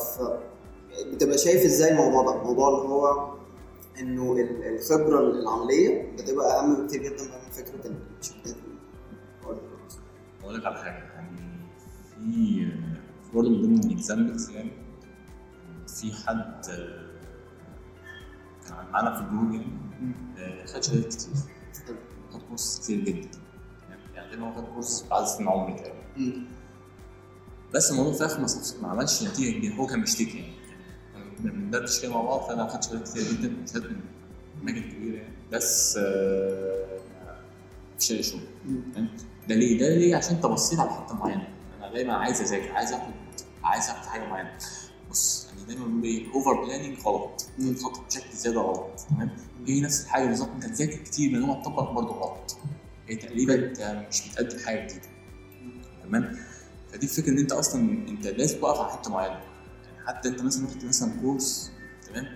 ف 0.00 0.20
بتبقى 1.12 1.38
شايف 1.38 1.64
إزاي 1.64 1.90
الموضوع 1.92 2.22
ده؟ 2.32 2.40
الموضوع 2.40 2.68
اللي 2.68 2.88
هو 2.88 3.30
إنه 4.00 4.32
ال- 4.32 4.74
الخبرة 4.74 5.18
العملية 5.20 6.12
بتبقى 6.16 6.60
أهم 6.60 6.74
بكتير 6.74 7.02
جدا 7.02 7.22
من 7.24 7.50
فكرة 7.50 7.90
الشهادات 8.20 8.56
أقول 10.42 10.54
لك 10.54 10.66
على 10.66 10.76
حاجة 10.76 11.12
يعني 11.14 11.36
في 12.14 12.72
برضه 13.34 13.50
من 13.50 13.62
ضمن 13.62 13.78
ال 13.84 13.91
examples 13.91 14.50
يعني 14.50 14.70
في 15.88 16.12
حد 16.26 16.62
آه، 16.70 17.10
كان 18.68 18.92
معانا 18.92 19.14
في 19.16 19.20
ال 19.22 19.27
group 19.27 19.52
يعني 19.52 19.66
آه، 20.38 20.66
خد 20.66 20.82
شهادات 20.82 21.06
كتير 21.14 21.32
خد 22.32 22.42
كورس 22.48 22.78
كتير 22.78 23.00
جدا. 23.00 23.28
يعني 23.88 24.00
يعني 24.14 24.42
هو 24.42 24.54
خد 24.54 24.64
كورس 24.64 25.04
بعد 25.10 25.24
سن 25.24 25.48
عمري 25.48 25.74
تقريبا. 25.74 26.44
بس 27.74 27.90
الموضوع 27.90 28.12
في 28.12 28.20
الآخر 28.20 28.40
ما 28.82 28.88
عملش 28.88 29.22
نتيجة 29.22 29.58
كبيرة. 29.58 29.74
هو 29.74 29.86
كان 29.86 30.00
بيشتكي 30.00 30.38
يعني. 30.38 30.52
كنا 31.38 31.52
بندردش 31.52 32.02
كده 32.02 32.12
مع 32.12 32.22
بعض 32.22 32.40
فانا 32.40 32.66
اخدت 32.66 32.84
شهادات 32.84 33.08
كتير 33.08 33.22
جدا. 33.22 33.66
شهادات 33.66 33.90
من 33.90 34.00
اماكن 34.62 34.90
كبيرة 34.90 35.16
يعني. 35.16 35.34
بس 35.52 35.98
مفيش 37.96 38.12
اي 38.12 38.22
شغل؟ 38.22 38.40
ده 39.48 39.54
ليه؟ 39.54 39.80
ده 39.80 39.88
ليه؟ 39.88 40.16
عشان 40.16 40.34
انت 40.34 40.46
بصيت 40.46 40.80
على 40.80 40.90
حتة 40.90 41.14
معينة. 41.14 41.48
أنا 41.78 41.92
دايما 41.92 42.14
عايز 42.14 42.40
أذاكر 42.40 42.72
عايز 42.72 42.92
أخد 42.92 43.12
عايز 43.64 43.90
أخد 43.90 44.06
حاجة 44.06 44.28
معينة. 44.28 44.58
دايما 45.74 46.04
إيه 46.04 46.26
ال 46.26 46.34
over 46.34 46.64
planning 46.64 46.98
غلط. 47.00 47.46
تخطط 47.80 48.06
بشكل 48.06 48.32
زياده 48.36 48.60
غلط 48.60 49.00
تمام؟ 49.10 49.30
هي 49.66 49.80
نفس 49.80 50.04
الحاجة 50.04 50.26
بالظبط 50.26 50.48
أنت 50.54 50.66
تذاكر 50.66 50.96
كتير 50.96 51.32
من 51.32 51.42
هو 51.42 51.62
تطبق 51.62 51.90
برضه 51.92 52.12
غلط. 52.14 52.56
هي 53.08 53.16
تقريبا 53.16 53.54
أنت 53.54 54.04
مش 54.10 54.28
بتقدم 54.28 54.58
حاجة 54.58 54.80
جديدة 54.86 55.06
تمام؟ 56.04 56.36
فدي 56.92 57.06
الفكرة 57.06 57.30
إن 57.32 57.38
أنت 57.38 57.52
أصلا 57.52 57.80
أنت 58.08 58.26
لازم 58.26 58.58
تقف 58.60 58.80
على 58.80 58.92
حتة 58.92 59.10
معينة. 59.10 59.34
يعني 59.34 60.06
حتى 60.06 60.28
أنت 60.28 60.42
مثلا 60.42 60.66
رحت 60.66 60.84
مثلا 60.84 61.12
كورس 61.22 61.70
تمام؟ 62.08 62.26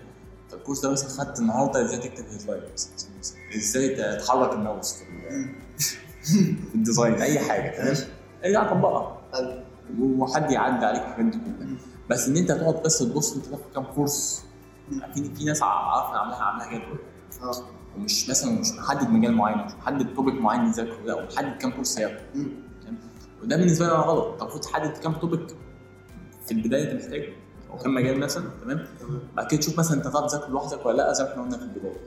فالكورس 0.50 0.80
ده 0.80 0.90
مثلا 0.90 1.08
خدت 1.08 1.38
النهارده 1.38 1.84
إزاي 1.84 1.98
تكتب 1.98 2.24
headline 2.30 2.62
مثلا؟ 2.72 2.92
إزاي 3.56 4.16
تحرك 4.18 4.52
الماوس 4.52 4.92
في 4.94 5.02
ال- 5.02 5.54
في 6.70 6.74
ال 6.74 6.80
design 6.80 7.14
أي 7.14 7.38
حاجة 7.38 7.76
تمام. 7.76 7.96
ارجع 8.44 8.70
طبقها 8.74 9.20
حلو. 9.32 9.62
وحد 10.00 10.50
يعدي 10.50 10.84
عليك 10.86 11.02
الحاجات 11.02 11.24
دي 11.26 11.38
كلها. 11.38 11.76
بس 12.10 12.28
إن 12.28 12.36
أنت 12.36 12.52
تقعد 12.52 12.82
بس 12.82 12.98
تبص 12.98 13.36
انت 13.36 13.46
تاخد 13.46 13.62
كام 13.74 13.84
كورس 13.84 14.44
مم. 14.90 15.00
في 15.34 15.44
ناس 15.44 15.62
عارفة 15.62 16.18
عاملاها 16.18 16.42
عاملاها 16.42 16.68
جدول 16.68 16.98
آه 17.42 17.52
ومش 17.96 18.30
مثلا 18.30 18.60
مش 18.60 18.72
محدد 18.72 19.10
مجال 19.10 19.32
معين 19.34 19.66
مش 19.66 19.72
محدد 19.72 20.14
topic 20.14 20.34
معين 20.34 20.64
يذاكره 20.66 21.00
لا 21.06 21.14
ومحدد 21.14 21.56
كام 21.58 21.70
كورس 21.70 21.98
ياخده 21.98 22.20
مم. 22.34 22.48
وده 23.42 23.56
بالنسبة 23.56 23.86
لي 23.86 23.92
أنا 23.92 24.00
غلط 24.00 24.26
انت 24.32 24.42
المفروض 24.42 24.62
تحدد 24.62 24.96
كام 24.96 25.12
topic 25.12 25.56
في 26.46 26.52
البداية 26.54 26.92
أنت 26.92 27.02
محتاجه 27.02 27.28
أو 27.70 27.76
كام 27.78 27.94
مجال 27.94 28.20
مثلا 28.20 28.50
تمام. 28.62 28.86
بعد 29.36 29.46
كده 29.46 29.60
تشوف 29.60 29.78
مثلا 29.78 29.96
أنت 29.96 30.06
هتعرف 30.06 30.30
تذاكر 30.30 30.50
لوحدك 30.50 30.86
ولا 30.86 30.96
لأ 30.96 31.12
زي 31.12 31.24
ما 31.24 31.30
إحنا 31.30 31.42
قلنا 31.42 31.56
في 31.58 31.62
البداية. 31.64 32.00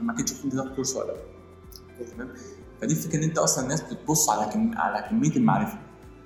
بعد 0.00 0.16
كده 0.16 0.24
تشوف 0.26 0.44
أنت 0.44 0.54
تاخد 0.54 0.74
كورس 0.74 0.96
ولا 0.96 1.06
لأ 1.06 2.06
تمام 2.14 2.28
فدي 2.82 2.92
الفكرة 2.92 3.18
إن 3.18 3.22
أنت 3.22 3.38
أصلا 3.38 3.64
الناس 3.64 3.80
بتبص 3.82 4.30
على 4.30 4.52
كم... 4.52 4.78
على 4.78 5.08
كمية 5.08 5.36
المعرفة 5.36 5.78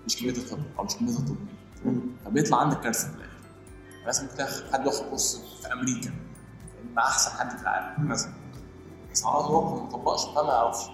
مش 0.06 0.16
كمية 0.16 0.30
الخبرة 0.30 0.64
أو 0.78 0.84
مش 0.84 0.96
كمية 0.96 1.10
التطبيق. 1.10 1.36
فبيطلع 2.24 2.60
عندك 2.60 2.80
كارثة 2.80 3.08
في 3.08 3.14
الآخر. 3.16 3.34
مثلا 4.06 4.28
حد 4.72 4.86
واخد 4.86 5.04
كورس 5.08 5.42
في 5.62 5.72
أمريكا. 5.72 6.10
مع 6.94 7.02
أحسن 7.02 7.30
حد 7.30 7.56
في 7.56 7.62
العالم 7.62 8.08
مثلا. 8.08 8.32
بس 9.12 9.24
على 9.24 9.46
الواقع 9.46 9.82
ما 9.82 9.90
طبقش 9.90 10.24
فما 10.24 10.52
يعرفش. 10.52 10.84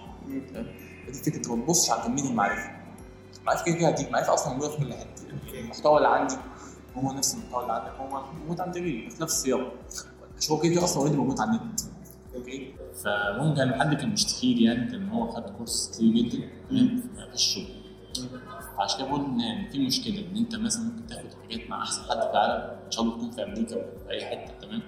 فدي 1.07 1.13
فكرة 1.23 1.37
انت 1.37 1.49
ما 1.49 1.65
تبصش 1.65 1.91
على 1.91 2.01
كميه 2.03 2.29
المعرفة. 2.29 2.71
المعرفة 3.39 3.65
كده 3.65 3.75
كده 3.75 3.87
هتيجي. 3.87 4.07
المعرفة 4.07 4.33
أصلا 4.33 4.53
موجودة 4.53 4.71
في 4.71 4.77
كل 4.77 4.93
حتة. 4.93 5.23
يعني 5.47 5.59
المحتوى 5.61 5.97
اللي 5.97 6.07
عندي 6.07 6.35
هو 6.95 7.11
نفس 7.11 7.33
المحتوى 7.33 7.61
اللي 7.61 7.73
عندك. 7.73 7.91
هو 7.99 8.23
موجود 8.33 8.61
عند 8.61 8.75
غيري 8.75 9.09
في 9.09 9.23
نفس 9.23 9.33
السياق. 9.33 9.73
مش 10.37 10.51
هو 10.51 10.59
كده 10.59 10.83
أصلا 10.83 10.97
اوريدي 10.97 11.17
موجود 11.17 11.39
على 11.39 11.49
النت. 11.49 11.81
أوكي؟ 12.35 12.75
فممكن 13.03 13.73
حد 13.79 13.93
كان 13.93 14.09
مشتكي 14.09 14.63
يعني 14.63 14.91
كان 14.91 15.09
هو 15.09 15.31
خد 15.31 15.49
كورس 15.57 15.91
كتير 15.93 16.13
جدا 16.13 16.49
تمام 16.69 17.01
في 17.29 17.33
الشغل 17.33 17.81
فعشان 18.81 18.99
كده 18.99 19.07
بقول 19.07 19.21
إن 19.21 19.69
في 19.71 19.79
مشكلة 19.79 20.19
إن 20.31 20.37
أنت 20.37 20.55
مثلا 20.55 20.83
ممكن 20.83 21.07
تاخد 21.07 21.25
حاجات 21.43 21.69
مع 21.69 21.81
أحسن 21.83 22.01
حد 22.01 22.17
في 22.21 22.29
العالم 22.31 22.63
إن 22.85 22.91
شاء 22.91 23.03
الله 23.03 23.15
تكون 23.17 23.31
في 23.31 23.43
أمريكا 23.43 23.75
أو 23.75 23.81
في 23.81 24.11
أي 24.11 24.25
حتة 24.25 24.53
تمام 24.61 24.81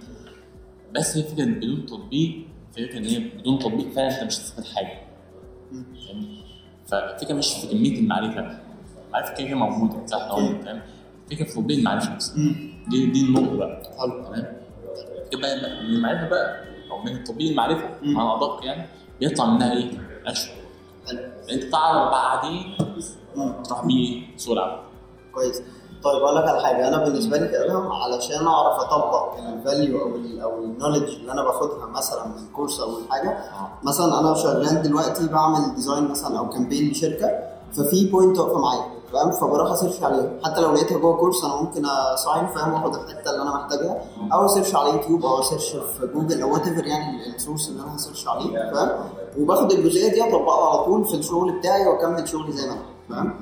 بس 0.96 1.18
هي 1.18 1.24
فكرة 1.24 1.46
بدون 1.46 1.86
تطبيق 1.86 2.46
فكرة 2.76 2.98
إن 2.98 3.06
هي 3.06 3.20
بدون 3.20 3.60
تطبيق 3.60 3.90
فعلا 3.92 4.16
أنت 4.16 4.24
مش 4.24 4.38
هتستفاد 4.40 4.66
حاجة. 4.66 5.02
فاهمني؟ 6.08 6.44
فالفكرة 6.88 7.34
مش 7.34 7.54
في 7.54 7.68
كمية 7.68 8.00
المعرفة 8.00 8.60
عارف 9.14 9.38
كده 9.38 9.56
موجودة 9.56 10.06
صح. 10.06 10.28
فاهم 10.36 10.82
الفكرة 11.32 11.46
في 11.46 11.54
تطبيق 11.54 11.78
المعرفة 11.78 12.14
نفسها 12.16 12.38
مم. 12.38 12.74
دي 12.88 13.06
دي 13.06 13.22
النقطة 13.22 13.56
بقى 13.58 13.82
حلو 14.00 14.24
تمام 14.24 14.58
يبقى 15.34 15.56
من 15.84 15.96
المعرفة 15.96 16.30
بقى 16.30 16.64
أو 16.92 17.04
من 17.04 17.24
تطبيق 17.24 17.50
المعرفة. 17.50 17.86
على 18.04 18.36
أدق 18.38 18.60
يعني 18.66 18.88
بيطلع 19.20 19.46
منها 19.46 19.74
إيه؟ 19.74 19.92
اكشن 20.26 20.50
حلو 21.08 21.20
انت 21.52 21.64
تعرف 21.64 22.12
بعدين 22.12 22.78
مم. 23.36 23.64
تروح 23.64 23.86
بيه 23.86 24.38
سوق 24.38 24.54
العمل 24.54 24.80
كويس. 25.34 25.62
طيب 26.04 26.22
أقول 26.24 26.36
لك 26.36 26.44
على 26.50 26.62
حاجة. 26.64 26.88
أنا 26.88 26.98
بالنسبة 27.06 27.38
لي 27.38 27.48
كأدهم 27.48 27.92
علشان 27.92 28.48
أعرف 28.48 28.80
أطبق 28.80 29.34
ال 29.38 29.48
value 29.48 30.02
أو 30.02 30.16
ال 30.16 30.42
أو 30.42 30.64
ال 30.64 30.68
knowledge 30.68 31.04
اللي 31.10 31.32
أنا 31.32 31.44
باخدها 31.44 31.86
مثلا 31.86 32.26
من 32.28 32.48
كورس 32.56 32.80
أو 32.80 32.90
من 32.90 33.12
حاجة 33.12 33.38
مثلا 33.84 34.20
أنا 34.20 34.34
شغال 34.34 34.82
دلوقتي 34.82 35.28
بعمل 35.28 35.76
design 35.76 36.08
مثلا 36.08 36.40
أو 36.40 36.50
campaign 36.50 36.92
لشركة 36.92 37.30
ففي 37.74 38.10
point 38.12 38.40
واقفة 38.40 38.60
معايا 38.60 38.84
فاهم 39.14 39.32
فبروح 39.32 39.72
أ 39.72 39.76
search 39.76 40.04
عليها. 40.04 40.32
حتى 40.46 40.62
لو 40.62 40.72
لقيتها 40.74 40.98
جوه 40.98 41.18
كورس 41.18 41.44
أنا 41.46 41.56
ممكن 41.56 41.86
أ 41.86 41.98
sign 41.98 42.48
فاهم؟ 42.48 42.74
وأخد 42.74 42.96
الحتة 42.96 43.32
اللي 43.32 43.42
أنا 43.42 43.56
محتاجها 43.56 44.02
أو 44.34 44.46
أ 44.46 44.50
search 44.50 44.76
على 44.76 44.90
يوتيوب 44.94 45.26
أو 45.26 45.40
أ 45.40 45.44
search 45.44 45.70
في 45.72 46.08
جوجل 46.14 46.42
أو 46.42 46.54
whatever 46.54 46.86
يعني 46.86 47.36
ال 47.36 47.41
source 47.41 47.70
اللي 47.70 47.82
أنا 47.84 47.96
ه 47.96 48.00
search 48.00 48.28
عليه 48.28 48.72
فاهم؟ 48.74 48.90
وباخد 49.40 49.72
الجزئية 49.72 50.12
دي 50.12 50.24
اطبقها 50.24 50.70
على 50.70 50.86
طول 50.86 51.06
في 51.06 51.14
الشغل 51.16 51.60
بتاعي 51.60 51.88
وأكمل 51.88 52.28
شغلي 52.30 52.52
زي 52.52 52.68
ما 52.68 52.74
أنا 52.74 52.84
فاهم 53.10 53.34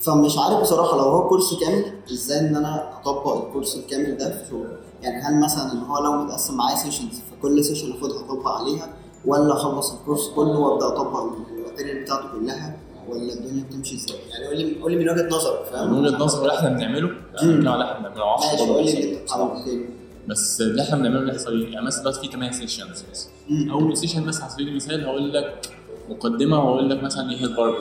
فمش 0.00 0.38
عارف 0.38 0.60
بصراحة 0.60 0.96
لو 0.96 1.02
هو 1.02 1.28
كورس 1.28 1.54
كامل 1.60 1.84
إزاي 2.12 2.40
إن 2.40 2.56
أنا 2.56 2.90
أطبق 3.00 3.44
الكورس 3.46 3.76
الكامل 3.76 4.16
ده 4.16 4.30
في 4.30 4.50
شغلي 4.50 4.76
يعني 5.02 5.22
هل 5.22 5.40
مثلا 5.40 5.72
إن 5.72 5.78
هو 5.82 6.04
لو 6.04 6.12
متقسم 6.12 6.56
معايا 6.56 6.76
sessions 6.76 7.20
فكل 7.30 7.64
session 7.64 7.92
اخدها 7.92 8.20
أطبق 8.20 8.48
عليها 8.48 8.88
ولا 9.26 9.52
أخلص 9.52 9.92
الكورس 9.92 10.28
كله 10.36 10.58
وأبدأ 10.58 10.86
أطبق 10.86 11.22
ال 11.22 11.31
material 11.31 12.02
بتاعته 12.04 12.28
كلها 12.32 12.76
ولا 13.08 13.32
الدنيا 13.32 13.64
بتمشي 13.64 13.94
إزاي؟ 13.96 14.18
يعني 14.30 14.46
قول 14.46 14.56
لي 14.58 14.80
قول 14.82 14.92
لي 14.92 14.98
من 14.98 15.08
وجهة 15.10 15.26
نظرك 15.36 15.60
من 15.60 15.72
فاهم؟ 15.72 15.98
وجهة 15.98 16.16
نظر 16.18 16.42
اللي 16.42 16.54
إحنا 16.58 16.68
بنعمله. 16.68 17.08
يعني 17.34 17.58
إحنا 17.58 17.98
بنعمله 17.98 18.24
معرفش 18.24 18.44
ماشي 18.46 18.56
برضه 18.64 18.74
قول 18.74 18.84
لي 18.84 19.88
بس 20.28 20.60
اللي 20.60 20.82
إحنا 20.82 20.96
بنعمله 20.96 21.20
بيحصل 21.20 21.60
إيه؟ 21.60 21.72
يعني 21.72 21.86
مثلا 21.86 22.02
دلوقتي 22.02 22.20
في 22.20 22.32
8 22.32 22.52
sessions 22.52 23.04
مثلا. 23.10 23.32
أول 23.72 23.96
session 23.96 24.22
مثلا 24.22 24.44
على 24.44 24.52
سبيل 24.52 24.68
المثال 24.68 25.04
هقول 25.04 25.32
لك 25.32 25.70
مقدمة 26.08 26.64
وهقول 26.64 26.90
لك 26.90 27.02
مثلا 27.02 27.30
إيه 27.30 27.36
حلو. 27.36 27.74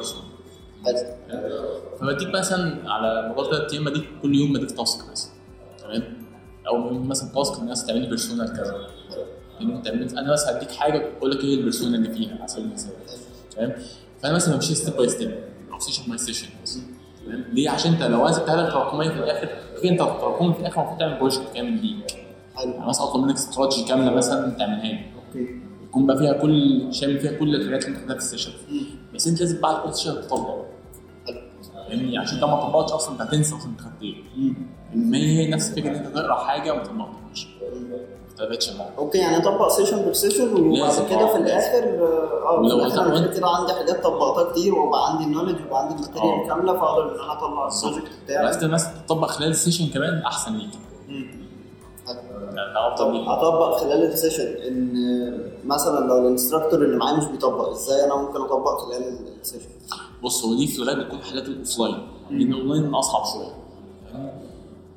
فبديك 2.00 2.28
مثلا 2.28 2.92
على 2.92 3.30
مدار 3.32 3.52
ثلاث 3.52 3.74
أيام 3.74 3.84
بديك 3.84 4.04
كل 4.22 4.36
يوم 4.36 4.54
بديك 4.54 4.72
task 4.72 5.12
مثلا. 5.12 5.32
تمام؟ 5.84 6.04
أو 6.68 6.90
مثلا 6.94 7.30
task 7.30 7.60
الناس 7.60 7.86
تعمل 7.86 8.02
لي 8.02 8.08
personal 8.08 8.48
كذا 8.48 8.88
يعني 9.60 9.82
تعمل 9.82 10.18
أنا 10.18 10.34
مثلا 10.34 10.58
هديك 10.58 10.72
حاجة 10.72 11.10
أقول 11.18 11.32
لك 11.32 11.44
إيه 11.44 11.56
ال 11.56 11.61
persona 11.61 11.98
اللي 11.98 12.10
فيها 12.10 12.38
على 12.40 12.48
سبيل 12.48 12.66
المثال. 12.66 12.94
تمام؟ 13.56 13.74
فأنا 14.22 14.34
مثلا 14.36 14.56
بمشي 14.56 14.76
step 14.76 14.96
by 14.98 15.10
step 15.10 15.36
أو 15.74 15.80
session 15.80 16.04
by 16.10 16.18
session 16.18 16.48
تمام؟ 17.26 17.44
ليه؟ 17.54 17.70
عشان 17.70 17.94
أنت 17.94 18.04
لو 18.04 18.32
سبتها 18.32 18.64
لك 18.64 18.72
تراكمية 18.72 19.10
في 19.10 19.20
الآخر 19.20 19.50
في 19.82 19.90
أنت 19.90 20.00
تراكمي 20.00 20.54
في 20.54 20.60
الآخر 20.60 20.82
المفروض 20.82 21.00
تعمل 21.00 21.20
project 21.20 21.54
كامل 21.54 21.82
ليك. 21.82 22.23
حلو 22.56 22.74
مثلا 22.80 23.04
اطلب 23.04 23.24
منك 23.24 23.36
استراتيجي 23.36 23.88
كاملة 23.88 24.12
مثلا؟ 24.14 24.50
تعملها 24.60 24.84
لي. 24.84 25.00
okay. 25.28 25.62
يكون 25.84 26.06
بقى 26.06 26.18
فيها 26.18 26.34
كل 26.34 26.88
شامل 26.94 27.20
فيها 27.20 27.32
كل 27.40 27.56
الحاجات 27.56 27.86
اللي 27.86 27.96
انت 27.98 28.04
خدتها 28.04 28.14
في 28.14 28.20
ال 28.20 28.23
session. 28.23 28.52
بس 29.16 29.28
أنت 29.28 29.40
لازم 29.40 29.62
بعد 29.62 29.76
كل 29.84 29.94
session 29.94 30.22
تطبق 30.22 30.56
حلو. 31.28 31.40
فاهمني؟ 31.90 32.18
عشان 32.18 32.36
انت 32.36 32.44
ما 32.44 32.56
طبقتش 32.56 32.92
أصلا 32.92 33.14
أنت 33.14 33.22
هتنسى 33.22 33.56
أصلا 33.56 33.72
أنت 33.72 33.82
خدت 33.82 34.02
إيه. 34.02 34.16
ما 34.96 35.18
هي 35.18 35.50
نفس 35.50 35.70
الفكرة 35.70 35.90
إن 35.90 35.96
أنت 35.96 36.16
تقرا 36.16 36.36
حاجة 36.36 36.74
وما 36.74 36.84
تطبقهاش. 36.84 37.48
معاك 38.78 38.94
okay 38.98 39.18
يعني 39.18 39.38
أطبق 39.38 39.68
session 39.68 40.02
per 40.04 40.14
session 40.14 40.54
وبعد 40.54 41.10
كده 41.10 41.28
في 41.28 41.38
الآخر 41.38 41.84
آه 41.84 42.60
ولو 42.60 42.80
في 42.80 42.86
الآخر 42.86 43.18
أنا 43.18 43.28
كده 43.28 43.48
عندي 43.48 43.74
حاجات 43.74 44.04
طبقتها 44.04 44.52
كتير 44.52 44.76
وبقى 44.76 45.12
عندي 45.12 45.24
ال 45.24 45.27
knowledge 45.27 45.56
وبقى 45.68 45.82
عندي 45.82 45.94
ال 45.96 46.01
material 46.01 46.44
آه. 46.44 46.48
كاملة 46.48 46.74
فأقدر 46.74 47.16
إن 47.16 47.20
أنا 47.24 47.34
اطلع 47.34 47.68
ال 47.68 47.73
project 47.73 48.12
بتاعي. 48.24 48.48
بس 48.48 48.64
الناس 48.64 48.88
تطبق 49.08 49.28
خلال 49.28 49.50
ال 49.50 49.55
session 49.55 49.88
كمان 49.88 50.22
أحسن 50.22 50.58
ليك. 50.58 50.70
يعني 52.58 53.30
اطبق 53.30 53.78
خلال 53.78 54.04
ال 54.04 54.09
session 54.09 54.48
إن 54.68 54.94
مثلا 55.66 56.08
لو 56.08 56.18
ال 56.18 56.24
instructor 56.24 56.86
اللي 56.86 56.98
معايا 56.98 57.18
مش 57.18 57.26
بيطبق 57.26 57.70
إزاي 57.70 58.06
أنا 58.06 58.16
ممكن 58.16 58.42
أطبق 58.42 58.78
خلال 58.82 59.18
ال 59.42 59.45
session؟ 59.45 59.70
بص 60.24 60.46
هو 60.46 60.54
دي 60.56 60.68
في 60.68 60.80
الغالب 60.80 61.04
بتكون 61.06 61.20
حالات 61.24 61.46
ال 61.48 61.55
offline 61.55 62.08
لأن 62.30 62.54
الاونلاين 62.54 62.94
أصعب 62.96 63.24
شوية؟ 63.34 63.54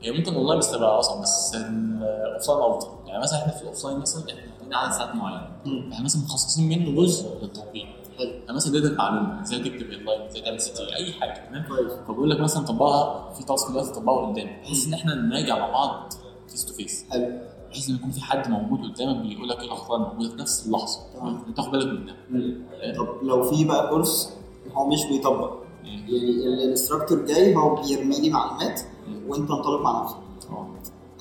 هي 0.02 0.12
ممكن 0.12 0.34
اونلاين 0.34 0.58
بس 0.58 0.70
تبقى 0.72 0.98
أصعب 0.98 1.22
بس 1.22 1.54
ال 1.54 1.67
offline 1.67 2.60
أفضل. 2.72 2.88
يعني 3.08 3.22
مثلا 3.22 3.38
إحنا 3.38 3.52
في 3.52 3.62
ال 3.62 3.67
offline 3.67 3.98
مثلا 3.98 4.22
إحنا 4.30 4.40
عندنا 4.62 4.76
عدد 4.78 4.92
ساعات 4.92 5.14
معين 5.14 5.40
مم. 5.64 5.92
إحنا 5.92 6.04
مثلا 6.04 6.22
مخصصين 6.22 6.68
منه 6.68 7.02
جزء 7.02 7.26
للتطبيق. 7.42 7.86
حلو. 8.18 8.28
يعني 8.30 8.52
مثلا 8.56 8.72
data 8.80 8.94
معلومه 8.94 9.42
إزاي 9.42 9.58
تكتب 9.58 9.90
headline 9.90 10.20
إزاي 10.22 10.42
تعمل 10.42 10.60
CTA 10.60 11.12
حاجة 11.12 11.48
تمام؟ 11.48 11.64
كويس. 11.68 11.92
فبقول 12.08 12.30
لك 12.30 12.40
مثلا 12.40 12.64
طبقها 12.66 13.32
في 13.34 13.44
task 13.44 13.70
دلوقتي 13.70 13.92
طبقه 14.00 14.26
قدام 14.26 14.46
بحيث 14.62 14.86
إن 14.86 14.94
إحنا 14.94 15.14
نراجع 15.14 15.58
مع 15.58 15.70
بعض 15.70 16.12
face 16.56 16.64
to 16.66 16.74
face 16.74 17.04
حلو. 17.10 17.38
بحيث 17.70 17.88
إن 17.88 17.94
يكون 17.94 18.10
في 18.10 18.20
حد 18.20 18.50
موجود 18.50 18.78
قدامك 18.92 19.16
بيقول 19.26 19.48
لك 19.48 19.58
إيه 19.60 19.66
الاخطاء 19.66 19.96
الموجوده 19.96 20.28
في 20.30 20.36
نفس 20.36 20.66
اللحظة. 20.66 21.00
تمام. 21.14 21.44
انت 21.48 21.56
تاخد 21.56 21.70
بالك 21.70 21.86
منها 22.30 22.94
طب 22.96 23.08
لو 23.22 23.42
في 23.50 23.64
بقى 23.64 23.88
كورس 23.88 24.32
هو 24.72 24.88
مش 24.88 25.04
بيطبق. 25.10 25.50
مم. 25.82 25.88
يعني 25.88 26.64
ال 26.64 26.69
instructor 26.69 27.18
جاي 27.26 27.56
هو 27.56 27.74
بيرمي 27.74 28.20
لي 28.20 28.30
معلومات 28.30 28.80
وأنت 29.28 29.50
انطلق 29.50 29.80
مع 29.80 30.02
نفسك. 30.04 30.16
آه. 30.50 30.68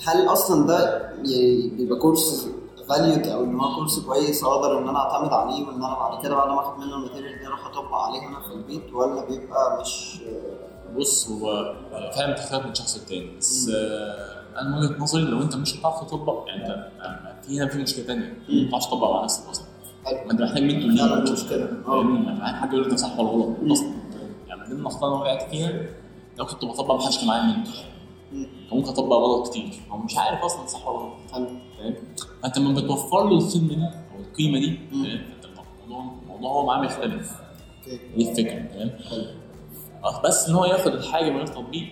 هل 0.05 0.27
أصلا 0.27 0.67
ده 0.67 0.99
يعني 1.15 1.67
بيبقى 1.77 1.99
كورس 1.99 2.47
valued 2.89 3.27
أو 3.27 3.43
إن 3.43 3.59
هو 3.59 3.75
كورس 3.75 3.99
كويس 3.99 4.43
أقدر 4.43 4.77
إن 4.79 4.87
أنا 4.89 4.99
أعتمد 4.99 5.33
عليه 5.33 5.67
وإن 5.67 5.75
أنا 5.75 5.93
بعد 5.95 6.23
كده 6.23 6.35
بعد 6.35 6.47
ما 6.47 6.59
أخد 6.59 6.79
منه 6.79 6.95
ال 6.95 7.00
material 7.00 7.39
دي 7.39 7.47
أروح 7.47 7.65
أطبق 7.65 7.93
عليها 7.95 8.27
أنا 8.29 8.39
في 8.39 8.53
البيت 8.53 8.93
ولا 8.93 9.25
بيبقى 9.29 9.81
مش 9.81 10.19
بص 10.97 11.29
هو 11.29 11.73
فعلا 12.15 12.33
بتختلف 12.33 12.65
من 12.65 12.73
شخص 12.75 12.97
للتاني 12.97 13.37
بس 13.37 13.69
آه، 13.69 14.34
أنا 14.61 14.69
من 14.69 14.77
وجهة 14.77 14.97
نظري 14.99 15.23
لو 15.23 15.41
أنت 15.41 15.55
مش 15.55 15.75
هتعرف 15.79 16.01
تطبق 16.03 16.43
يعني 16.47 16.61
أنت 16.65 16.71
آه، 17.01 17.41
في 17.47 17.57
هنا 17.59 17.67
في 17.67 17.77
مشكلة 17.77 18.03
ثانية 18.05 18.33
ما 18.49 18.67
بتعرفش 18.67 18.85
تطبق 18.87 19.11
مع 19.11 19.23
نفسك 19.23 19.49
أصلا. 19.49 19.65
حلو. 20.05 20.17
ما 20.25 20.31
أنت 20.31 20.41
محتاج 20.41 20.63
منتور 20.63 21.19
ليك 21.19 21.31
مشكلة. 21.31 21.67
فاهمني؟ 21.87 22.19
ما 22.25 22.33
معاك 22.33 22.55
حد 22.55 22.73
يقول 22.73 22.89
لك 22.91 22.95
صح 22.97 23.19
ولا 23.19 23.29
غلط. 23.29 23.71
أصلا. 23.71 23.93
يعني 24.47 24.61
من 24.61 24.67
ضمن 24.69 24.79
الاخطاء 24.81 25.09
اللي 25.13 25.21
وقعت 25.21 25.49
فيها 25.49 25.85
لو 26.37 26.45
كنت 26.45 26.65
بطبق 26.65 26.95
ما 26.95 27.01
حدش 27.01 27.17
كان 27.17 27.27
معايا 27.27 27.43
منتور 27.43 27.73
مم. 28.33 28.47
ممكن 28.71 28.89
أطبق 28.89 29.15
غلط 29.15 29.47
كتير. 29.49 29.69
هو 29.89 29.97
مش 29.97 30.17
عارف 30.17 30.43
أصلا 30.43 30.65
صح 30.67 30.87
ولا 30.87 30.97
غلط. 30.99 31.13
فاهم. 31.31 31.59
فأنت 32.43 32.57
لما 32.57 32.73
بتوفر 32.81 33.29
له 33.29 33.37
الخدمة 33.37 33.67
دي 33.75 33.83
أو 33.85 34.19
القيمة 34.19 34.59
دي 34.59 34.77
فأنت 34.91 35.45
الموضوع 35.85 36.13
الموضوع 36.23 36.51
هو 36.51 36.65
معاه 36.65 36.81
بيختلف. 36.81 37.35
دي 38.17 38.29
الفكرة 38.31 38.89
آه، 40.03 40.21
بس 40.21 40.49
إن 40.49 40.55
هو 40.55 40.65
ياخد 40.65 40.91
الحاجة 40.93 41.29
من 41.29 41.37
غير 41.37 41.47
تطبيق 41.47 41.87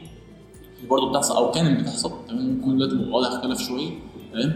دي 0.84 0.90
برضه 0.90 1.10
بتحصل 1.10 1.36
أو 1.36 1.52
كانت 1.52 1.82
بتحصل. 1.82 2.12
تمام؟ 2.30 2.60
يكون 2.60 2.78
دلوقتي 2.78 2.96
الوضع 2.96 3.28
اختلف 3.28 3.60
شوية. 3.62 3.92
تمام؟ 4.34 4.54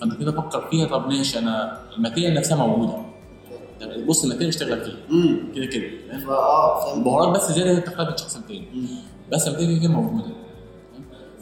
فأنت 0.00 0.20
كده 0.20 0.32
فكر 0.32 0.68
فيها 0.70 0.86
طب 0.86 1.08
ماشي 1.08 1.38
أنا 1.38 1.78
ال 1.96 2.00
material 2.00 2.34
نفسها 2.34 2.66
موجودة. 2.66 2.96
بص 4.08 4.22
ال 4.22 4.25
material 4.25 4.48
اشتغل 4.48 4.80
فيها 4.80 4.96
كده 5.54 5.66
كده. 5.66 5.90
تمام؟ 6.08 6.20
فهمت. 6.20 6.96
البهارات 6.98 7.28
بس 7.36 7.52
زيادة 7.52 7.80
بتختلف 7.80 8.08
من 8.10 8.16
شخص 8.16 8.36
للتاني 8.36 8.66
مم. 8.74 8.86
بس 9.32 9.48
ال 9.48 9.52
material 9.52 9.80
كده 9.80 9.92
موجودة؟ 9.92 10.30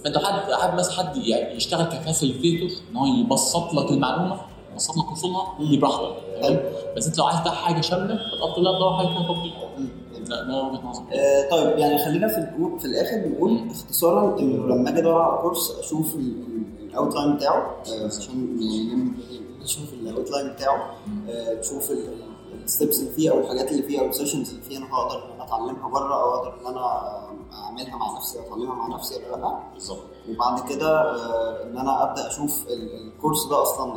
فأنت 0.05 0.19
حد 0.19 0.53
حد 0.53 0.79
مثلا 0.79 0.93
حد 0.95 1.17
يعني 1.17 1.57
يشتغل 1.57 1.85
ك 1.85 1.92
facilitator 1.92 2.70
إن 2.91 2.97
هو 2.97 3.07
يبسط 3.07 3.75
لك 3.75 3.91
المعلومة 3.91 4.41
يبسط 4.73 4.97
لك 4.97 5.12
وصولها 5.12 5.55
دي 5.61 5.77
براحتك 5.77 6.14
تمام؟ 6.43 6.61
بس 6.97 7.07
أنت 7.07 7.19
لو 7.19 7.25
عايز 7.25 7.49
حاجة 7.49 7.81
شاملة 7.81 8.17
فالافضل 8.17 8.64
لا 8.64 8.73
تدور 8.77 8.97
حاجة 8.97 9.07
فيها 9.07 9.23
تطبيق. 9.23 9.67
لا 10.29 10.43
ده 10.45 10.62
وجهة 10.62 11.05
آه، 11.12 11.51
طيب 11.51 11.79
يعني 11.79 11.99
خلينا 12.05 12.29
في 12.29 12.35
في 12.79 12.85
الآخر 12.85 13.29
نقول 13.29 13.69
اختصارا 13.71 14.38
انه 14.38 14.67
لما 14.67 14.91
أجي 14.91 14.99
أدور 14.99 15.23
على 15.23 15.43
course 15.42 15.79
أشوف 15.79 16.14
ال 16.14 16.30
outline 16.30 17.37
بتاعه 17.37 17.77
آه، 17.93 18.07
عشان 18.07 18.57
نلم- 18.57 19.14
نشوف 19.62 19.93
ال 19.92 19.99
outline 19.99 20.48
بتاعه 20.53 20.95
آه، 21.31 21.55
تشوف 21.55 21.93
ال 22.64 22.70
steps 22.70 23.01
اللي 23.01 23.11
فيه 23.11 23.31
أو 23.31 23.41
الحاجات 23.41 23.71
اللي 23.73 23.83
فيه 23.83 24.01
أو 24.01 24.07
ال 24.07 24.11
sessions 24.11 24.51
اللي 24.51 24.62
فيه 24.62 24.79
أنا 24.79 24.87
هقدر 24.95 25.25
إن 25.25 25.31
أنا 25.35 25.45
أتعلمها 25.45 25.88
بره 25.88 26.14
أو 26.23 26.35
أقدر 26.35 26.61
إن 26.61 26.67
أنا 26.67 26.87
أعملها 27.53 27.97
مع 27.97 28.17
نفسي 28.17 28.38
أتعلمها 28.41 28.75
مع 28.75 28.97
نفسي 28.97 29.14
ولا 29.33 29.41
لأ. 29.41 29.59
بالظبط. 29.75 29.99
وبعد 30.31 30.69
كده 30.69 31.01
آه، 31.01 31.62
إن 31.62 31.79
أنا 31.79 32.03
أبدأ 32.11 32.27
أشوف 32.27 32.67
ال- 32.69 33.07
الكورس 33.07 33.47
ده 33.47 33.62
أصلا 33.62 33.95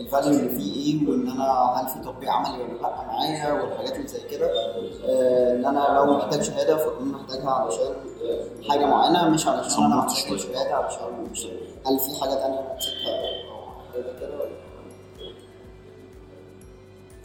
الفاليو 0.00 0.30
اللي 0.38 0.48
فيه 0.48 0.74
إيه 0.74 1.08
وإن 1.08 1.28
أنا 1.30 1.44
هل 1.80 1.88
في 1.88 1.98
تطبيق 2.04 2.30
عملي 2.30 2.62
ولا 2.62 2.72
لأ 2.82 2.88
معايا 3.06 3.52
والحاجات 3.52 3.96
اللي 3.96 4.08
زي 4.08 4.20
كده. 4.30 4.46
آه، 5.08 5.54
إن 5.56 5.64
أنا 5.64 5.94
لو 5.96 6.16
محتاج 6.18 6.42
شهادة 6.42 6.76
فاكون 6.76 7.08
محتاجها 7.08 7.50
علشان 7.50 7.94
آه، 8.24 8.68
حاجة 8.70 8.86
معينة 8.86 9.28
مش 9.28 9.46
علشان 9.46 9.84
أنا 9.84 9.96
محتاج 9.96 10.36
شهادة 10.38 10.74
علشان 10.76 11.28
مش 11.32 11.46
هل 11.86 11.98
في 11.98 12.20
حاجة 12.20 12.30
ثانية 12.30 12.58
أنا 12.60 12.76
نسيتها 12.76 13.14
أو 13.50 13.70
حاجة 13.92 14.18
كده 14.20 14.36
ولا 14.38 14.50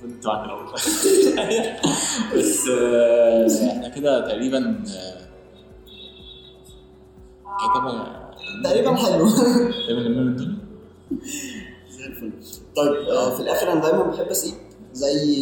كنت 0.01 0.27
معاك 0.27 0.45
الأول. 0.45 0.65
بس 2.37 2.67
آه، 2.67 3.47
إحنا 3.71 3.89
كده 3.89 4.27
تقريبا 4.27 4.83
كتابة 7.59 8.07
تقريبا 8.63 8.95
حلو. 8.95 9.29
تقريبا 9.29 9.99
لما 9.99 10.21
الدنيا 10.31 10.55
طيب 12.75 12.93
آه، 13.09 13.35
في 13.35 13.41
الآخر 13.41 13.71
أنا 13.71 13.81
دايما 13.81 14.03
بحب 14.03 14.25
أسيب 14.27 14.53
زي 14.93 15.35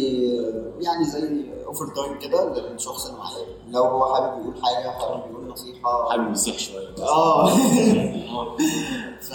يعني 0.80 1.04
زي 1.04 1.44
overtime 1.66 2.18
كده 2.18 2.54
للشخص 2.72 3.06
اللي 3.06 3.18
معايا 3.18 3.44
لو 3.70 3.82
هو 3.82 4.14
حابب 4.14 4.42
يقول 4.42 4.54
حاجة 4.62 4.88
حابب 4.90 5.30
يقول 5.30 5.46
نصيحة. 5.48 6.10
حابب 6.10 6.32
يصيح 6.32 6.58
شوية. 6.58 6.88
آه. 7.02 7.48
ف... 9.28 9.32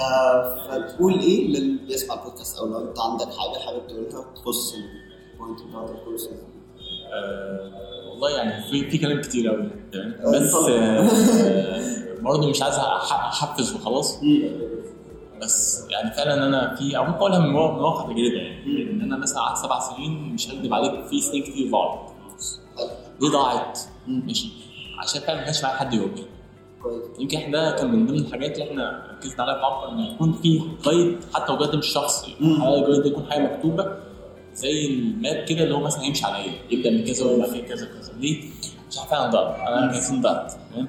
فتقول 0.69 1.19
إيه 1.19 1.47
للي 1.47 1.85
بيسمع 1.87 2.15
البودكاست؟ 2.15 2.57
أو 2.59 2.65
لو 2.65 2.79
أنت 2.89 2.99
عندك 2.99 3.25
حاجة 3.25 3.59
حابب 3.65 3.87
تقولها 3.87 4.25
تخص 4.35 4.73
ال 4.73 4.88
point 4.88 5.59
بتاعت 5.69 5.89
ال 5.89 5.95
course 5.95 6.29
والله 8.09 8.29
يعني 8.37 8.63
في 8.71 8.89
في 8.91 8.97
كلام 8.97 9.21
كتير 9.21 9.47
قوي 9.49 9.69
تمام؟ 9.93 10.13
آه، 10.25 10.31
بس. 10.31 10.55
آه، 10.69 12.21
برضه 12.21 12.49
مش 12.49 12.61
عايز 12.61 12.75
احفز 12.75 13.73
وخلاص 13.75 14.17
بس 15.41 15.87
يعني 15.89 16.11
فعلا 16.11 16.47
أنا 16.47 16.75
في 16.75 16.97
أو 16.97 17.03
ممكن 17.03 17.17
أقولها 17.17 17.39
من 17.39 17.55
واقع 17.55 18.03
تجربه 18.05 18.37
يعني. 18.37 18.91
إن 18.91 19.01
أنا 19.01 19.17
مثلا 19.17 19.39
قعدت 19.39 19.57
سبع 19.57 19.79
سنين 19.79 20.33
مش 20.33 20.49
هكدب 20.49 20.73
عليك 20.73 21.05
في 21.05 21.21
سنين 21.21 21.43
كتير 21.43 21.71
ضاعت. 21.71 22.11
ليه 23.21 23.29
ضاعت؟ 23.29 23.79
ماشي. 24.07 24.49
عشان 25.03 25.21
فعلا 25.21 25.39
ما 25.39 25.45
كانش 25.45 25.63
معايا 25.63 25.77
حد 25.77 25.93
يوجه 25.93 26.23
كويس. 26.81 27.03
يمكن 27.19 27.37
إحنا 27.37 27.69
ده 27.69 27.75
كان 27.77 27.91
من 27.91 28.05
ضمن 28.07 28.19
الحاجات 28.19 28.53
اللي 28.57 28.69
إحنا 28.69 29.07
ركزنا 29.11 29.43
عليها 29.43 29.55
في 29.87 29.91
إن 29.91 29.99
يكون 29.99 30.33
في 30.33 30.61
قيد 30.83 31.17
حتى 31.33 31.51
لو 31.53 31.65
ده 31.65 31.77
مش 31.77 31.87
شخصي. 31.87 32.35
على 32.41 32.75
القيد 32.79 33.01
ده 33.03 33.07
يكون 33.09 33.25
حاجة 33.31 33.55
مكتوبة. 33.55 33.97
زي 34.53 34.85
ال 34.85 35.00
map 35.00 35.45
كده 35.45 35.63
اللي 35.63 35.75
هو 35.75 35.79
مثلا 35.79 36.03
هيمشي 36.03 36.25
عليا. 36.25 36.53
يبدأ 36.71 36.89
من 36.89 37.03
كذا 37.03 37.25
ويبقى 37.25 37.49
فيه 37.49 37.63
كذا 37.63 37.85
كذا 37.85 38.13
ليه؟ 38.19 38.49
عشان 38.91 39.03
فعلا 39.03 39.31
ضعت 39.31 39.59
أنا 39.59 39.91
كان 39.91 40.21
ضعت 40.21 40.53
تمام؟ 40.73 40.87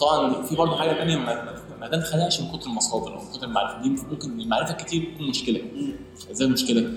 طبعا 0.00 0.42
في 0.42 0.56
برضه 0.56 0.76
حاجة 0.76 0.92
ثانية 0.98 1.16
ما 1.16 1.59
ما 1.80 1.88
ده 1.88 1.96
من 2.40 2.58
كتر 2.58 2.70
المصادر 2.70 3.14
أو 3.14 3.20
من 3.22 3.32
كتر 3.32 3.46
المعرفة. 3.46 3.82
دي 3.82 3.88
ممكن 3.88 4.40
المعرفة 4.40 4.74
كتير 4.74 5.12
تكون 5.14 5.28
مشكلة. 5.28 5.62
إزاي 6.30 6.46
المشكلة؟ 6.48 6.92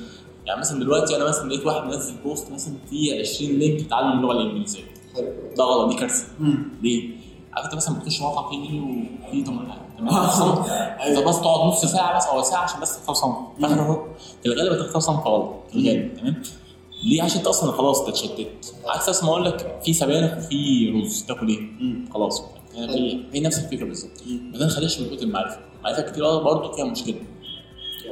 يعني 0.45 0.59
مثلا 0.59 0.79
دلوقتي 0.79 1.15
أنا 1.15 1.25
مثلا 1.25 1.49
لقيت 1.49 1.65
واحد 1.65 1.83
منزل 1.83 2.13
post 2.23 2.51
مثلا 2.51 2.73
فيه 2.89 3.19
20 3.19 3.51
link 3.51 3.89
تعلم 3.89 4.11
اللغة 4.11 4.31
الإنجليزية. 4.31 4.83
ده 5.57 5.63
غلط 5.63 5.89
دي 5.89 5.95
كارثة. 5.95 6.27
ليه؟ 6.81 7.09
عارف 7.53 7.65
انت 7.65 7.75
مثلا 7.75 7.99
بتخش 7.99 8.21
موقع 8.21 8.49
فيه 8.49 8.81
وفيه 9.27 9.43
8 9.43 9.73
صنف 10.29 10.71
أنت 10.71 11.19
بس 11.19 11.41
تقعد 11.41 11.67
نص 11.67 11.85
ساعة 11.85 12.17
بس 12.17 12.25
أو 12.25 12.41
ساعة 12.41 12.63
عشان 12.63 12.79
بس 12.81 12.97
تختار 12.99 13.15
صنف. 13.15 13.35
فاحنا 13.61 13.81
اهو 13.81 14.05
في 14.43 14.49
الغالب 14.49 14.81
هتختار 14.81 14.99
صنف 14.99 15.27
غلط 15.27 15.53
في 15.71 15.75
الغالب. 15.75 16.17
تمام؟ 16.17 16.41
ليه؟ 17.03 17.23
عشان 17.23 17.37
أنت 17.37 17.47
أصلا 17.47 17.71
خلاص 17.71 17.99
انت 17.99 18.09
اتشتت. 18.09 18.75
عكس 18.85 19.23
ما 19.23 19.29
أقول 19.29 19.45
لك 19.45 19.79
في 19.85 19.93
سبانخ 19.93 20.37
وفي 20.37 20.89
رز. 20.89 21.23
تاكل 21.23 21.47
إيه؟ 21.47 21.59
خلاص. 22.13 22.43
يعني 22.73 22.93
هي 22.95 23.23
هي 23.33 23.39
نفس 23.39 23.57
الفكرة 23.59 23.85
بالظبط. 23.85 24.11
ما 24.51 24.57
ده 24.59 24.65
نخليش 24.65 24.99
من 24.99 25.15
كتر 25.15 25.23
المعرفة. 25.23 25.59
معرفة 25.83 26.01
كتير 26.01 26.39
برضه 26.43 26.71
فيها 26.71 26.85
مشكلة. 26.85 27.15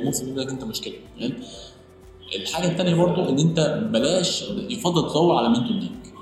ممكن 0.04 0.22
يجيب 0.22 0.38
لك 0.38 0.50
أنت 0.50 0.64
مشكلة 0.64 0.94
تمام؟ 1.18 1.34
الحاجة 2.36 2.68
الثانية 2.68 2.96
برضه 2.96 3.30
إن 3.30 3.40
أنت 3.40 3.60
بلاش 3.92 4.44
يفضل 4.52 5.10
تدور 5.10 5.36
على 5.36 5.50
mentor 5.50 5.78
ليك. 5.78 6.14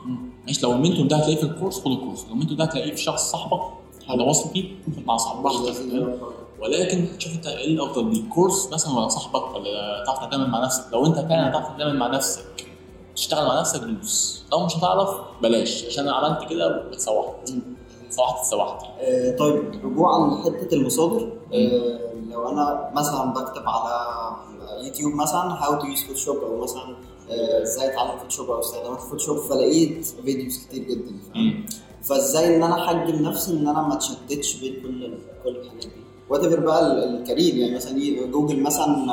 ماشي؟ 0.47 0.61
لو 0.63 0.71
المنتور 0.71 1.07
ده 1.07 1.15
هتلاقيه 1.15 1.35
في 1.35 1.43
الكورس 1.43 1.79
خد 1.79 1.91
الكورس. 1.91 2.25
لو 2.25 2.33
المنتور 2.33 2.57
ده 2.57 2.63
هتلاقيه 2.63 2.91
في 2.91 3.01
شخص 3.01 3.31
صاحبك 3.31 3.61
هذا 4.09 4.23
واثق 4.23 4.51
فيه 4.53 4.71
مع 5.05 5.17
صاحبك 5.17 5.41
براحتك؟ 5.43 6.19
ولكن 6.61 7.07
شوف 7.19 7.33
أنت 7.33 7.47
إيه 7.47 7.73
الأفضل 7.73 8.13
ليك 8.13 8.27
course 8.27 8.69
مثلا 8.73 8.93
ولا 8.93 9.07
صاحبك 9.07 9.55
ولا 9.55 10.03
تعرف 10.05 10.19
تعتمد 10.19 10.47
مع 10.47 10.63
نفسك؟ 10.63 10.83
لو 10.93 11.05
أنت 11.05 11.15
فعلا 11.15 11.49
هتعرف 11.49 11.67
تعتمد 11.67 11.95
مع 11.95 12.07
نفسك 12.07 12.45
تشتغل 13.15 13.45
مع 13.47 13.59
نفسك 13.59 13.79
دوس. 13.79 14.43
لو 14.51 14.65
مش 14.65 14.77
هتعرف 14.77 15.09
بلاش. 15.41 15.85
عشان 15.85 16.07
أنا 16.07 16.15
عملت 16.15 16.49
كده 16.49 16.67
واتسوحت. 16.67 17.49
اتسوحت 18.09 18.37
اتسوحت 18.39 18.85
آه، 18.99 19.35
طيب 19.37 19.63
رجوعا 19.85 20.27
لحتة 20.35 20.73
المصادر. 20.75 21.31
آه، 21.53 21.99
لو 22.31 22.49
أنا 22.49 22.91
مثلا 22.95 23.33
بكتب 23.33 23.63
على 23.65 23.95
يوتيوب 24.85 25.13
مثلا 25.13 25.63
how 25.63 25.81
to 25.81 25.87
use 25.87 26.03
فوتوشوب 26.03 26.37
أو 26.37 26.63
مثلا 26.63 26.95
آه، 27.29 27.63
إزاي 27.63 27.93
أتعلم 27.93 28.17
فوتوشوب 28.19 28.49
أو 28.51 28.59
استخدامات 28.59 28.99
فوتوشوب 28.99 29.37
فلقيت 29.37 30.05
videos 30.05 30.65
كتير 30.65 30.83
جدا. 30.83 31.11
فإزاي 32.03 32.55
إن 32.55 32.63
أنا 32.63 32.83
أحجم 32.85 33.15
نفسي 33.23 33.51
إن 33.51 33.67
أنا 33.67 33.81
ما 33.81 33.93
اتشتتش 33.93 34.55
بين 34.61 34.73
كل 34.73 35.13
كل 35.43 35.49
الحاجات 35.57 35.85
دي؟ 35.85 35.91
whatever 36.29 36.59
بقى 36.59 36.91
ال- 36.91 37.03
ال 37.21 37.26
career 37.26 37.55
يعني 37.55 37.75
مثلا 37.75 37.99
جوجل 38.31 38.63
مثلا 38.63 39.11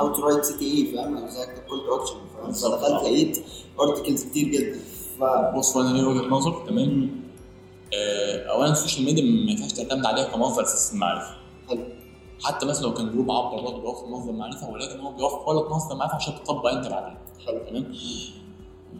how 0.00 0.08
to 0.14 0.22
write 0.22 0.44
CTA 0.44 0.94
فاهم؟ 0.94 1.16
أو 1.16 1.26
إزاي 1.26 1.42
أكتب 1.44 1.62
call 1.68 1.78
to 1.86 1.94
action 1.96 2.14
فاهم 2.36 2.46
بالظبط. 2.46 2.74
فدخلت 2.80 3.02
لقيت 3.02 3.38
articles 3.80 4.24
كتير 4.24 4.48
جدا. 4.48 4.78
ف 5.20 5.24
بص 5.56 5.76
ليا 5.76 6.06
وجهة 6.06 6.28
نظر 6.28 6.64
تمام؟ 6.68 7.10
اولا 8.50 8.72
ال 8.72 8.77
social 8.77 9.04
media 9.04 9.22
ما 9.24 9.50
ينفعش 9.50 9.72
تعتمد 9.72 10.06
عليها 10.06 10.24
كمصدر 10.24 10.62
أساسي 10.62 10.94
للمعرفة. 10.94 11.34
حلو. 11.68 11.80
حتى 12.44 12.66
مثلا 12.66 12.82
لو 12.82 12.94
كان 12.94 13.12
group 13.12 13.30
عبر 13.30 13.62
برضه 13.62 13.80
بيوفر 13.80 14.06
مصدر 14.06 14.32
معرفه 14.32 14.70
ولكن 14.70 15.00
هو 15.00 15.12
بيوفر 15.12 15.52
لك 15.52 15.70
مصدر 15.70 15.96
معرفة 15.96 16.14
عشان 16.14 16.34
تطبق 16.44 16.66
أنت 16.66 16.88
بعدين. 16.88 17.16
حلو. 17.46 17.58
تمام؟ 17.68 17.94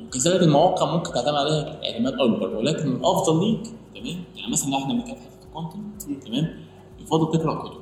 وكذلك 0.06 0.42
المواقع 0.42 0.96
ممكن 0.96 1.12
تعتمد 1.12 1.34
عليها 1.34 1.80
اعتماد 1.84 2.12
أكبر 2.12 2.56
ولكن 2.56 2.92
الأفضل 2.92 3.44
ليك 3.44 3.66
تمام؟ 3.94 4.24
يعني 4.36 4.52
مثلا 4.52 4.70
لو 4.70 4.78
إحنا 4.78 4.94
بنتكلم 4.94 5.14
في 5.14 5.20
حتة 5.20 5.46
ال 5.46 5.56
content 5.56 6.24
تمام؟ 6.26 6.64
يفضل 7.00 7.38
تقرأ 7.38 7.68
كتب. 7.68 7.80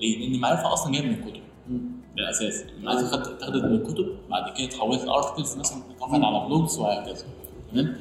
ليه؟ 0.00 0.18
لأن 0.18 0.34
المعرفة 0.34 0.72
أصلا 0.72 0.92
جاية 0.92 1.02
من 1.02 1.14
الكتب. 1.14 1.42
بالاساس 2.16 2.64
المعرفة 2.78 3.06
خدت 3.06 3.26
اتاخدت 3.26 3.64
من 3.64 3.74
الكتب 3.74 4.16
بعد 4.30 4.52
كده 4.56 4.66
اتحولت 4.66 5.04
ل 5.04 5.10
articles 5.10 5.56
مثلا 5.56 5.78
اترفعت 5.96 6.22
على 6.24 6.46
blogs 6.46 6.78
وهكذا. 6.78 7.24
تمام؟ 7.72 7.96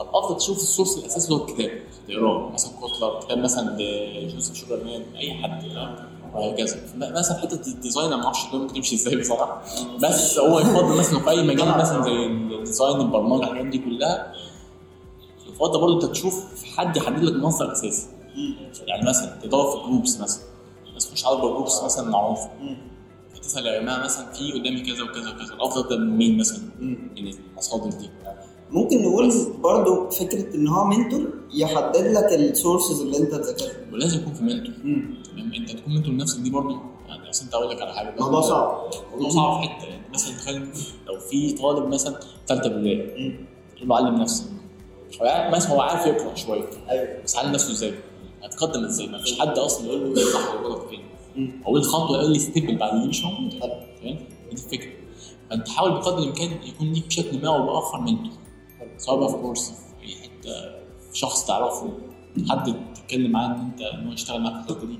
فالافضل 0.00 0.36
تشوف 0.36 0.56
ال 0.56 0.62
source 0.62 0.98
الأساسي 0.98 1.28
اللي 1.28 1.42
هو 1.42 1.46
الكتاب 1.46 1.82
تقراه 2.08 2.50
مثلا 2.52 2.72
كوتلر 2.80 3.20
كتاب 3.20 3.38
مثلا 3.38 3.76
لجوزيف 3.78 4.56
شوجر 4.56 4.84
مان 4.84 5.02
أي 5.16 5.34
حد؟ 5.34 5.64
وهكذا. 6.34 6.76
مثلا 6.96 7.38
حتة 7.38 7.68
ال 7.68 7.73
design 7.73 8.06
أنا 8.06 8.16
ما 8.16 8.24
أعرفش 8.24 8.54
ممكن 8.54 8.74
تمشي 8.74 8.94
إزاي 8.94 9.16
بصراحة. 9.16 9.62
بس 10.02 10.38
هو 10.38 10.60
يفضل 10.60 10.98
مثلا 10.98 11.20
في 11.20 11.30
أي 11.30 11.42
مجال 11.42 11.78
مثلا 11.78 12.02
زي 12.04 12.26
ال 12.26 12.37
design 12.37 13.00
البرمجة 13.00 13.42
الحاجات 13.42 13.66
دي 13.66 13.78
كلها. 13.78 14.32
يفضل 15.48 15.80
برضه 15.80 15.94
أنت 15.94 16.04
تشوف 16.04 16.64
حد 16.76 16.96
يحدد 16.96 17.24
لك 17.24 17.42
مصدر 17.42 17.72
أساسي. 17.72 18.06
يعني 18.86 19.08
مثلا 19.08 19.38
تدور 19.42 19.70
في 19.70 19.88
groups 19.88 20.20
مثلا. 20.20 20.44
بس 20.96 21.12
مش 21.12 21.26
عارف 21.26 21.40
groups 21.40 21.82
مثلا 21.82 22.10
معروفة. 22.10 22.50
فتسال 23.34 23.66
يا 23.66 23.80
جماعة 23.80 24.04
مثلا 24.04 24.32
في 24.32 24.52
قدامي 24.52 24.80
كذا 24.80 25.02
وكذا 25.02 25.30
وكذا. 25.30 25.54
الأفضل 25.54 25.88
ده 25.88 25.96
من 25.96 26.16
مين 26.16 26.38
مثلا 26.38 26.58
من 26.80 27.34
المصادر 27.52 27.90
دي. 27.90 28.10
ممكن 28.72 29.02
نقول 29.02 29.32
برضو 29.62 30.08
فكرة 30.10 30.54
إن 30.54 30.68
هو 30.68 30.84
mentor 30.84 31.28
يحدد 31.54 31.96
لك 31.96 32.32
ال 32.32 32.40
sources 32.40 33.00
اللي 33.00 33.18
أنت 33.18 33.34
تذاكرها 33.34 33.92
ولازم 33.92 34.20
يكون 34.20 34.32
في 34.34 34.42
mentor 34.42 34.74
تمام؟ 34.74 35.52
أنت 35.54 35.70
تكون 35.70 35.94
mentor 35.94 36.12
لنفسك 36.14 36.40
دي 36.40 36.50
برضه 36.50 36.80
يعني 37.08 37.30
أصل 37.30 37.44
أنت 37.44 37.54
أقول 37.54 37.70
لك 37.70 37.82
على 37.82 37.94
حاجة. 37.94 38.14
الموضوع 38.14 38.40
صعب. 38.40 38.90
الموضوع 39.14 39.30
صعب 39.30 39.62
في 39.62 39.68
حتة. 39.68 39.86
يعني 39.88 40.02
مثلا 40.14 40.36
تخيل 40.36 40.68
لو 41.06 41.20
في 41.30 41.52
طالب 41.52 41.88
مثلا 41.88 42.20
ثالثه 42.48 42.66
ابتدائي 42.66 43.36
تقول 43.76 43.88
له 43.88 43.96
علم 43.96 44.14
نفسك. 44.14 44.44
هو 45.22 45.50
مثلا 45.54 45.72
هو 45.72 45.80
عارف 45.80 46.06
يقرأ 46.06 46.34
شوية 46.34 46.64
أيوه. 46.90 47.22
بس 47.24 47.36
علم 47.36 47.52
نفسه 47.52 47.72
إزاي؟ 47.72 47.94
هتقدم 48.42 48.84
إزاي؟ 48.84 49.06
ما 49.06 49.18
فيش 49.18 49.40
حد 49.40 49.58
أصلا 49.58 49.86
يقول 49.86 50.14
له 50.14 50.32
صح 50.32 50.54
ولا 50.54 50.68
غلط 50.68 50.88
فين 50.88 51.62
أو 51.66 51.76
إيه 51.76 51.82
الخطوة؟ 51.82 52.20
إيه 52.20 52.26
ال 52.26 52.34
step 52.34 52.64
اللي 52.64 52.76
بعد 52.76 53.00
دي؟ 53.02 53.08
مش 53.08 53.22
موجودة. 53.24 53.58
تمام؟ 53.58 54.16
دي 54.50 54.52
الفكرة. 54.52 54.92
فأنت 55.50 55.68
حاول 55.68 55.90
بقدر 55.90 56.18
الإمكان 56.18 56.50
يكون 56.68 56.92
ليك 56.92 57.06
بشكل 57.06 57.42
ما 57.42 57.48
أو 57.48 57.66
باخر 57.66 58.00
mentor 58.00 58.32
سواء 59.00 59.18
بقى 59.20 59.28
في 59.28 59.34
كورس 59.36 59.70
في 59.70 60.06
اي 60.06 60.14
حتة 60.14 60.52
في 61.10 61.18
شخص 61.18 61.46
تعرفه 61.46 61.92
حد 62.50 62.76
تتكلم 62.94 63.30
معاه 63.30 63.46
إن 63.46 63.60
أنت 63.60 63.80
إن 63.80 64.06
هو 64.06 64.12
يشتغل 64.12 64.40
معاك 64.42 64.64
في 64.64 64.70
الحتة 64.72 64.86
دي 64.86 64.98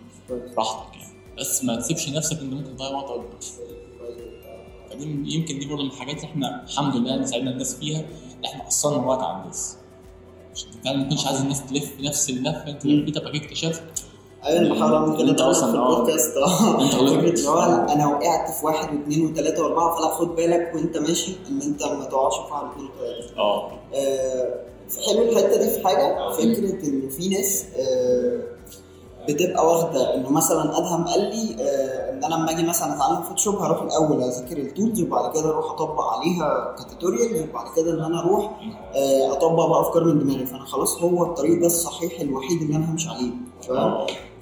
براحتك 0.56 0.96
يعني. 0.96 1.12
بس 1.38 1.64
ما 1.64 1.76
تسيبش 1.76 2.08
نفسك 2.08 2.38
إن 2.40 2.50
ممكن 2.50 2.76
تضيع 2.76 2.88
وقت 2.90 3.10
اكبر 3.10 3.36
فدي 4.90 5.34
يمكن 5.34 5.58
دي 5.58 5.66
برضه 5.66 5.82
من 5.82 5.90
الحاجات 5.90 6.16
اللي 6.16 6.26
إحنا 6.28 6.64
الحمد 6.64 6.96
لله 6.96 7.24
ساعدنا 7.24 7.50
الناس 7.50 7.74
فيها 7.76 8.00
إن 8.00 8.44
إحنا 8.44 8.64
قصرنا 8.64 9.06
وقت 9.06 9.22
على 9.22 9.40
الناس. 9.42 9.76
عشان 10.54 10.68
فعلا 10.84 10.96
ما 10.96 11.08
كنتش 11.08 11.26
عايز 11.26 11.40
الناس 11.40 11.66
تلف 11.66 12.00
نفس 12.00 12.30
اللفة 12.30 12.70
أنت 12.70 12.86
لفيتها 12.86 13.20
بقى 13.20 13.36
اكتشفت 13.36 13.99
أيوه 14.44 14.60
أنا 14.60 14.74
بحاول 14.74 14.94
اعمل 14.94 15.18
كده 15.18 15.30
أنت 15.30 15.40
أصلاً، 15.40 15.72
في 15.72 15.78
آه. 15.78 15.90
البودكاست 15.92 16.36
آه. 16.36 16.82
أنت 16.84 16.94
غلطت. 16.94 17.46
أنا 17.92 18.06
وقعت 18.06 18.50
في 18.50 18.66
واحد 18.66 18.94
واثنين 18.94 19.32
وثلاثه 19.32 19.62
وأربعة 19.62 19.96
فلا 19.96 20.08
خد 20.14 20.36
بالك 20.36 20.72
وأنت 20.74 20.96
ماشي 20.98 21.36
إن 21.50 21.62
أنت 21.62 21.82
ما 21.84 22.04
تقعش 22.04 22.34
في 22.36 22.52
واحد 22.52 22.64
واثنين 22.64 22.90
وثلاثه 22.96 23.38
آه. 23.38 23.70
آه، 23.94 24.54
حلو 25.06 25.22
الحتة 25.22 25.56
دي 25.56 25.70
في 25.70 25.88
حاجة 25.88 26.30
فكرة 26.32 26.86
إنه 26.88 27.08
في 27.08 27.28
ناس 27.28 27.64
آه، 27.78 28.40
بتبقى 29.28 29.66
واخدة 29.66 30.14
إنه 30.14 30.30
مثلا 30.30 30.78
أدهم 30.78 31.04
قال 31.04 31.20
لي 31.20 31.56
آه، 31.60 32.12
إن 32.12 32.24
أنا 32.24 32.34
لما 32.34 32.50
أجي 32.50 32.62
مثلا 32.62 32.96
أتعلم 32.96 33.22
فوتوشوب 33.22 33.54
هروح 33.56 33.82
الأول 33.82 34.22
أذاكر 34.22 34.56
ال 34.58 34.66
tools 34.66 35.02
وبعد 35.02 35.32
كده 35.34 35.50
أروح 35.50 35.70
أطبق 35.72 36.00
عليها 36.02 36.74
ك 36.78 36.85
tutorials 36.85 37.42
وبعد 37.50 37.66
كده 37.76 37.90
إن 37.94 38.00
أنا 38.04 38.20
أروح 38.20 38.60
آه، 38.94 39.32
أطبق 39.32 39.66
بقى 39.66 39.80
أفكار 39.80 40.04
من 40.04 40.18
دماغي. 40.18 40.46
فأنا 40.46 40.64
خلاص 40.64 41.02
هو 41.02 41.22
الطريق 41.24 41.60
ده 41.60 41.66
الصحيح 41.66 42.20
الوحيد 42.20 42.62
اللي 42.62 42.76
أنا 42.76 42.90
همشي 42.90 43.08
عليه. 43.08 43.30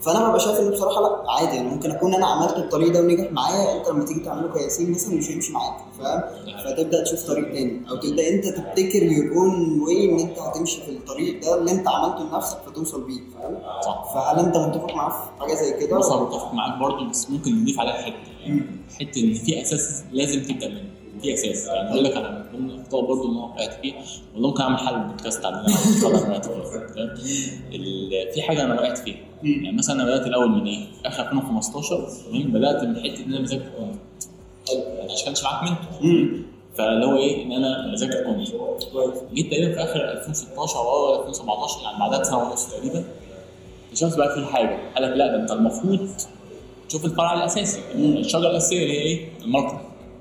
فأنا 0.01 0.29
ببقى 0.29 0.41
شايف 0.41 0.61
إن 0.61 0.71
بصراحة 0.71 1.01
لأ 1.03 1.31
عادي 1.31 1.57
يعني 1.57 1.69
ممكن 1.69 1.91
أكون 1.91 2.15
أنا 2.15 2.27
عملت 2.27 2.57
الطريق 2.57 2.93
ده 2.93 3.01
ونجح 3.01 3.33
معايا 3.33 3.79
أنت 3.79 3.89
لما 3.89 4.05
تيجي 4.05 4.21
تعمله 4.21 4.53
كياسين 4.53 4.91
مثلا 4.91 5.15
مش 5.15 5.31
هيمشي 5.31 5.53
معاك 5.53 5.75
فاهم؟ 5.99 6.23
فتبدأ 6.65 7.05
تشوف 7.05 7.23
طريق 7.27 7.53
تاني 7.53 7.81
أو 7.91 7.97
تبدأ 7.97 8.29
أنت 8.29 8.45
تبتكر 8.47 9.03
your 9.03 9.37
own 9.37 9.81
way 9.81 10.11
إن 10.11 10.19
أنت 10.21 10.39
هتمشي 10.39 10.81
في 10.83 10.91
الطريق 10.91 11.43
ده 11.43 11.59
اللي 11.59 11.71
أنت 11.71 11.89
عملته 11.89 12.25
لنفسك 12.25 12.59
فتوصل 12.67 13.05
بيه 13.05 13.21
فاهم؟ 13.39 13.57
صح. 13.85 14.11
فهل 14.15 14.39
أنت 14.47 14.57
متفق 14.57 14.95
معاه 14.95 15.11
في 15.11 15.41
حاجة 15.41 15.55
زي 15.55 15.87
كده؟ 15.87 15.99
بص 15.99 16.13
أنا 16.13 16.23
متفق 16.23 16.55
معاك 16.55 16.79
برضه 16.81 17.11
بس 17.11 17.31
ممكن 17.31 17.63
نضيف 17.63 17.81
عليها 17.81 17.93
حتة 17.95 18.15
يعني. 18.45 18.63
حتة 19.01 19.21
إن 19.25 19.35
في 19.35 19.63
أساس 19.63 20.03
لازم 20.13 20.43
تبدأ 20.43 20.69
منه 20.69 20.89
في 21.23 21.35
أساس 21.35 21.67
يعني 21.67 21.91
أقول 21.91 22.05
لك 22.05 22.17
أنا 22.17 22.49
من 22.53 22.59
ضمن 22.59 22.71
الاخطاء 22.71 23.01
برضه 23.01 23.23
اللي 23.23 23.39
أنا 23.39 23.45
وقعت 23.47 23.73
فيها 23.83 24.03
والله 24.35 24.49
ممكن 24.49 24.63
أعمل 24.63 24.79
حل 24.79 24.99
بودكاست 24.99 25.45
عن 25.45 25.55
اللي 27.73 28.23
أنا 28.23 28.33
في 28.33 28.43
حاجة 28.43 28.65
أنا 28.65 28.75
وقعت 28.75 28.99
فيها. 28.99 29.28
يعني 29.43 29.77
مثلا 29.77 29.97
أنا 29.97 30.05
بدأت 30.05 30.27
الأول 30.27 30.51
من 30.51 30.67
إيه؟ 30.67 30.87
آخر 31.07 31.23
2015 31.23 32.09
تمام؟ 32.31 32.43
بدأت 32.53 32.83
من 32.85 32.97
حتة 32.97 33.25
إن 33.25 33.33
أنا 33.35 33.41
بذاكر 33.41 33.65
content 33.79 33.99
يعني 34.99 35.13
عشان 35.13 35.25
كانش 35.27 35.45
معاك 35.45 35.63
mentor 35.71 36.39
فاللي 36.79 37.07
هو 37.07 37.17
إيه؟ 37.17 37.45
إن 37.45 37.53
أنا 37.53 37.93
بذاكر 37.93 38.25
كويس 38.25 38.53
جيت 39.35 39.51
تقريبا 39.51 39.73
في 39.75 39.81
آخر 39.83 40.01
2016 40.11 40.77
أو 40.79 41.21
2017 41.23 41.83
يعني 41.85 41.99
بعدها 41.99 42.19
بسنة 42.19 42.39
ونص 42.39 42.67
تقريبا 42.67 43.05
اكتشفت 43.89 44.19
بقى 44.19 44.35
في 44.35 44.53
حاجة. 44.53 44.79
قال 44.95 45.03
لك 45.11 45.17
لا 45.17 45.27
ده 45.27 45.43
أنت 45.43 45.51
المفروض 45.53 46.09
تشوف 46.89 47.05
الفرع 47.05 47.35
الأساسي 47.35 47.81
الشجرة 47.95 48.51
الأساسية 48.51 48.83
اللي 48.83 48.93
هي 48.99 49.03
إيه؟ 49.03 49.29
ال 49.45 49.49
marketing 49.49 49.81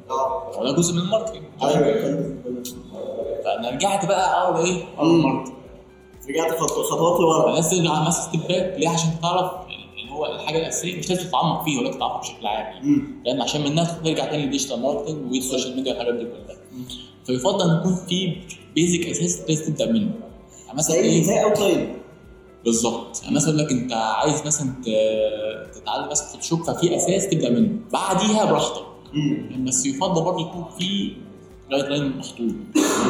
آه. 0.09 0.51
وده 0.59 0.71
جزء 0.71 0.93
من 0.93 0.99
ال 1.01 1.05
marketing 1.05 1.43
أيوه 1.63 2.33
فأنا 3.45 3.69
رجعت 3.69 4.05
بقى 4.05 4.31
أقعد 4.41 4.65
إيه؟ 4.65 4.83
أقعد 4.97 5.07
مم. 5.07 5.15
ال 5.15 5.19
marketing 5.19 5.56
رجعت 6.29 6.59
خطو- 6.59 6.83
خطوات 6.83 7.19
لورا 7.19 7.45
فالناس 7.45 7.69
ترجع 7.69 8.01
مثلا 8.07 8.21
step 8.21 8.41
back 8.47 8.75
ليه؟ 8.79 8.89
عشان 8.89 9.09
تعرف 9.21 9.51
اللي 9.99 10.11
هو 10.11 10.25
الحاجة 10.25 10.57
الأساسية 10.57 10.99
مش 10.99 11.09
لازم 11.09 11.23
تتعمق 11.29 11.63
فيه 11.65 11.79
ولكن 11.79 11.95
تتعمق 11.97 12.19
بشكل 12.21 12.45
عام 12.47 12.65
يعني. 13.25 13.43
عشان 13.43 13.61
منها 13.61 13.99
ترجع 14.03 14.25
تاني 14.25 14.45
لل 14.45 14.53
digital 14.53 14.81
marketing 14.81 15.31
وال 15.31 15.42
social 15.42 15.75
media 15.75 15.91
والحاجات 15.93 16.13
دي 16.13 16.23
كلها. 16.25 16.57
فيفضل 17.25 17.69
ان 17.71 17.77
يكون 17.79 17.95
في 17.95 18.35
basic 18.75 19.07
أساس 19.09 19.41
لازم 19.49 19.65
تبدأ 19.73 19.91
منه. 19.91 20.11
يعني 20.65 20.77
مثلا 20.77 20.95
إيه؟ 20.95 21.23
زي 21.23 21.43
outline 21.43 21.97
بالظبط. 22.65 23.21
يعني 23.23 23.35
مثلا 23.35 23.53
لك 23.61 23.71
أنت 23.71 23.93
عايز 23.93 24.45
مثلا 24.45 24.73
تتعلم 25.75 26.09
مثلا 26.09 26.27
Photoshop 26.27 26.63
ففي 26.63 26.95
أساس 26.95 27.27
تبدأ 27.29 27.49
منه. 27.49 27.69
بعديها 27.93 28.45
براحتك. 28.45 28.83
بس 29.67 29.85
يفضل 29.85 30.23
برضه 30.23 30.41
يكون 30.41 30.65
في 30.79 31.13
guideline 31.71 32.17
محطوط 32.17 32.51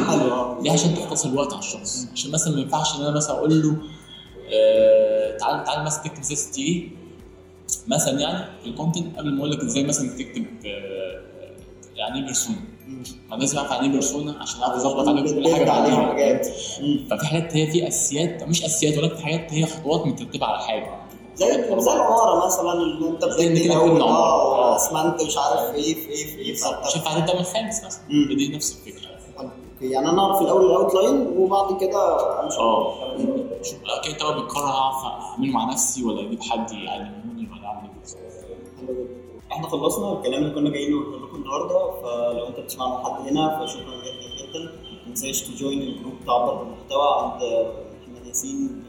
حلو 0.08 0.62
ليه؟ 0.62 0.72
عشان 0.72 0.94
تختصر 0.94 1.28
الوقت 1.28 1.52
على 1.52 1.62
الشخص. 1.62 2.06
عشان 2.12 2.30
مثلا 2.30 2.54
ما 2.54 2.60
ينفعش 2.60 2.96
إن 2.96 3.00
أنا 3.02 3.10
مثلا 3.16 3.36
أقول 3.36 3.62
له 3.62 3.76
آه 4.52 5.36
تعال 5.36 5.64
تعال 5.64 5.84
مثلا 5.84 6.02
تكتب 6.02 6.22
CTA 6.22 6.88
مثلا 7.88 8.20
يعني 8.20 8.44
في 8.62 8.68
ال 8.68 8.74
content 8.74 9.18
قبل 9.18 9.32
ما 9.32 9.38
أقول 9.38 9.50
لك 9.50 9.60
إزاي 9.60 9.84
مثلا 9.84 10.08
تكتب 10.08 10.46
آه 10.66 11.20
يعني 11.96 12.18
إيه 12.18 12.24
persona. 12.24 12.58
ما 13.30 13.36
لازم 13.36 13.58
أعرف 13.58 13.70
يعني 13.70 13.86
إيه 13.86 13.92
persona 13.92 14.32
عشان 14.40 14.60
أعرف 14.62 14.74
أظبط 14.74 15.08
عليه 15.08 15.22
كل 15.22 15.54
حاجة 15.54 15.64
بعدين. 15.64 16.42
ففي 17.10 17.26
حاجات 17.26 17.56
هي 17.56 17.70
في 17.70 17.88
أساسيات 17.88 18.42
مش 18.42 18.64
أساسيات 18.64 18.98
ولكن 18.98 19.14
في 19.16 19.22
حاجات 19.22 19.52
هي 19.52 19.66
خطوات 19.66 20.06
مترتبة 20.06 20.46
على 20.46 20.58
حاجة. 20.58 21.07
زي 21.38 21.80
زي 21.80 21.92
العماره 21.92 22.46
مثلا 22.46 22.72
اللي 22.72 23.08
أنت 23.08 23.24
بتبني 23.24 23.66
الأول 23.66 23.90
عمارة. 24.02 24.08
آه 24.08 24.76
أسمنت 24.76 25.22
مش 25.22 25.38
عارف 25.38 25.74
إيه 25.74 25.94
في 25.94 26.08
إيه 26.08 26.26
في 26.26 26.38
إيه 26.38 26.54
فأنت 26.54 26.88
شوف 26.88 27.08
هتبدا 27.08 27.34
من 27.34 27.40
الخامس 27.40 27.84
مثلا. 27.84 28.02
دي 28.08 28.56
نفس 28.56 28.76
الفكرة 28.78 29.08
okay 29.38 29.90
يعني 29.90 30.08
أنا 30.08 30.22
أعرف 30.22 30.42
الأول 30.42 30.64
ال 30.66 30.94
outline 30.94 31.26
وبعد 31.38 31.80
كده 31.80 32.00
أمشي 32.44 32.58
آه 32.58 32.94
شوف 33.62 33.78
أكيد 33.98 34.16
طبعا 34.16 34.32
بقرر 34.40 34.66
اعرف 34.68 35.04
اعمله 35.04 35.52
مع 35.52 35.64
نفسي 35.72 36.04
ولا 36.04 36.20
أجيب 36.20 36.42
حد 36.42 36.72
يعلموني 36.72 37.48
ولا 37.52 37.66
أعمل 37.66 37.88
إيه. 38.88 39.06
إحنا 39.52 39.68
خلصنا 39.68 40.12
الكلام 40.12 40.42
اللي 40.42 40.54
كنا 40.54 40.70
جايين 40.70 40.92
نقوله 40.92 41.16
لكم 41.26 41.36
النهارده 41.36 41.90
فلو 42.02 42.46
أنت 42.46 42.60
بتسمعنا 42.60 42.94
لحد 42.94 43.28
هنا 43.28 43.66
فشكرا 43.66 43.82
جدا 43.82 44.48
جدا 44.48 44.58
ما 45.06 45.06
تنساش 45.06 45.42
تـ 45.42 45.50
join 45.50 45.82
ال 45.82 45.87
group 45.87 46.12
بتاع 46.22 46.34
عنبر 46.34 46.62
المحتوى 46.62 47.08
عند 47.18 47.42
محمد 48.02 48.26
ياسين 48.26 48.84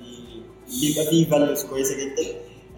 بيبقى 0.82 1.06
فيه 1.06 1.26
values 1.30 1.66
كويسة 1.66 1.96
جدا. 1.96 2.30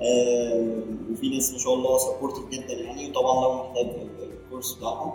آه، 0.01 0.75
وفي 1.11 1.29
ناس 1.29 1.53
ما 1.53 1.59
شاء 1.59 1.73
الله 1.73 1.97
supportive 1.97 2.49
جدا 2.49 2.73
يعني. 2.73 3.09
وطبعا 3.09 3.43
لو 3.43 3.53
محتاج 3.63 3.87
ال 4.45 4.49
course 4.49 4.73
بتاعهم 4.73 5.11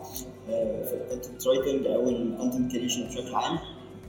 آه، 0.50 0.82
في 0.82 0.94
ال 0.94 1.01
content 1.01 1.46
writing 1.46 1.86
أو 1.86 2.08
ال 2.08 2.16
content 2.16 2.72
creation 2.72 3.06
بشكل 3.08 3.34
عام 3.34 3.58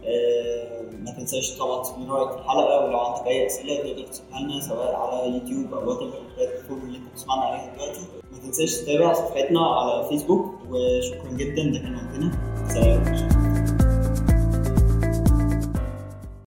آه، 0.05 0.81
ما 1.05 1.11
تنساش 1.11 1.57
طبعا 1.57 1.83
تسيب 1.83 2.11
رايك 2.11 2.31
في 2.31 2.37
الحلقة. 2.37 2.85
ولو 2.85 2.99
عندك 2.99 3.27
أي 3.27 3.45
أسئلة 3.47 3.75
تقدر 3.77 4.03
تسيبها 4.07 4.39
لنا 4.39 4.61
سواء 4.61 4.95
على 4.95 5.33
يوتيوب 5.33 5.73
أو 5.73 5.89
وات 5.89 6.01
البلاتفورم 6.01 6.81
اللي 6.81 6.97
أنت 6.97 7.07
بتسمعنا 7.13 7.41
عليها 7.41 7.75
دلوقتي. 7.75 7.99
ما 8.31 8.37
تنساش 8.39 8.75
تتابع 8.75 9.13
صفحتنا 9.13 9.59
على 9.65 10.09
فيسبوك 10.09 10.45
وشكرا 10.69 11.31
جدا 11.31 11.63
ده 11.63 11.79
كان 11.79 11.95
وقتنا 11.95 12.31
سلام. 12.73 13.36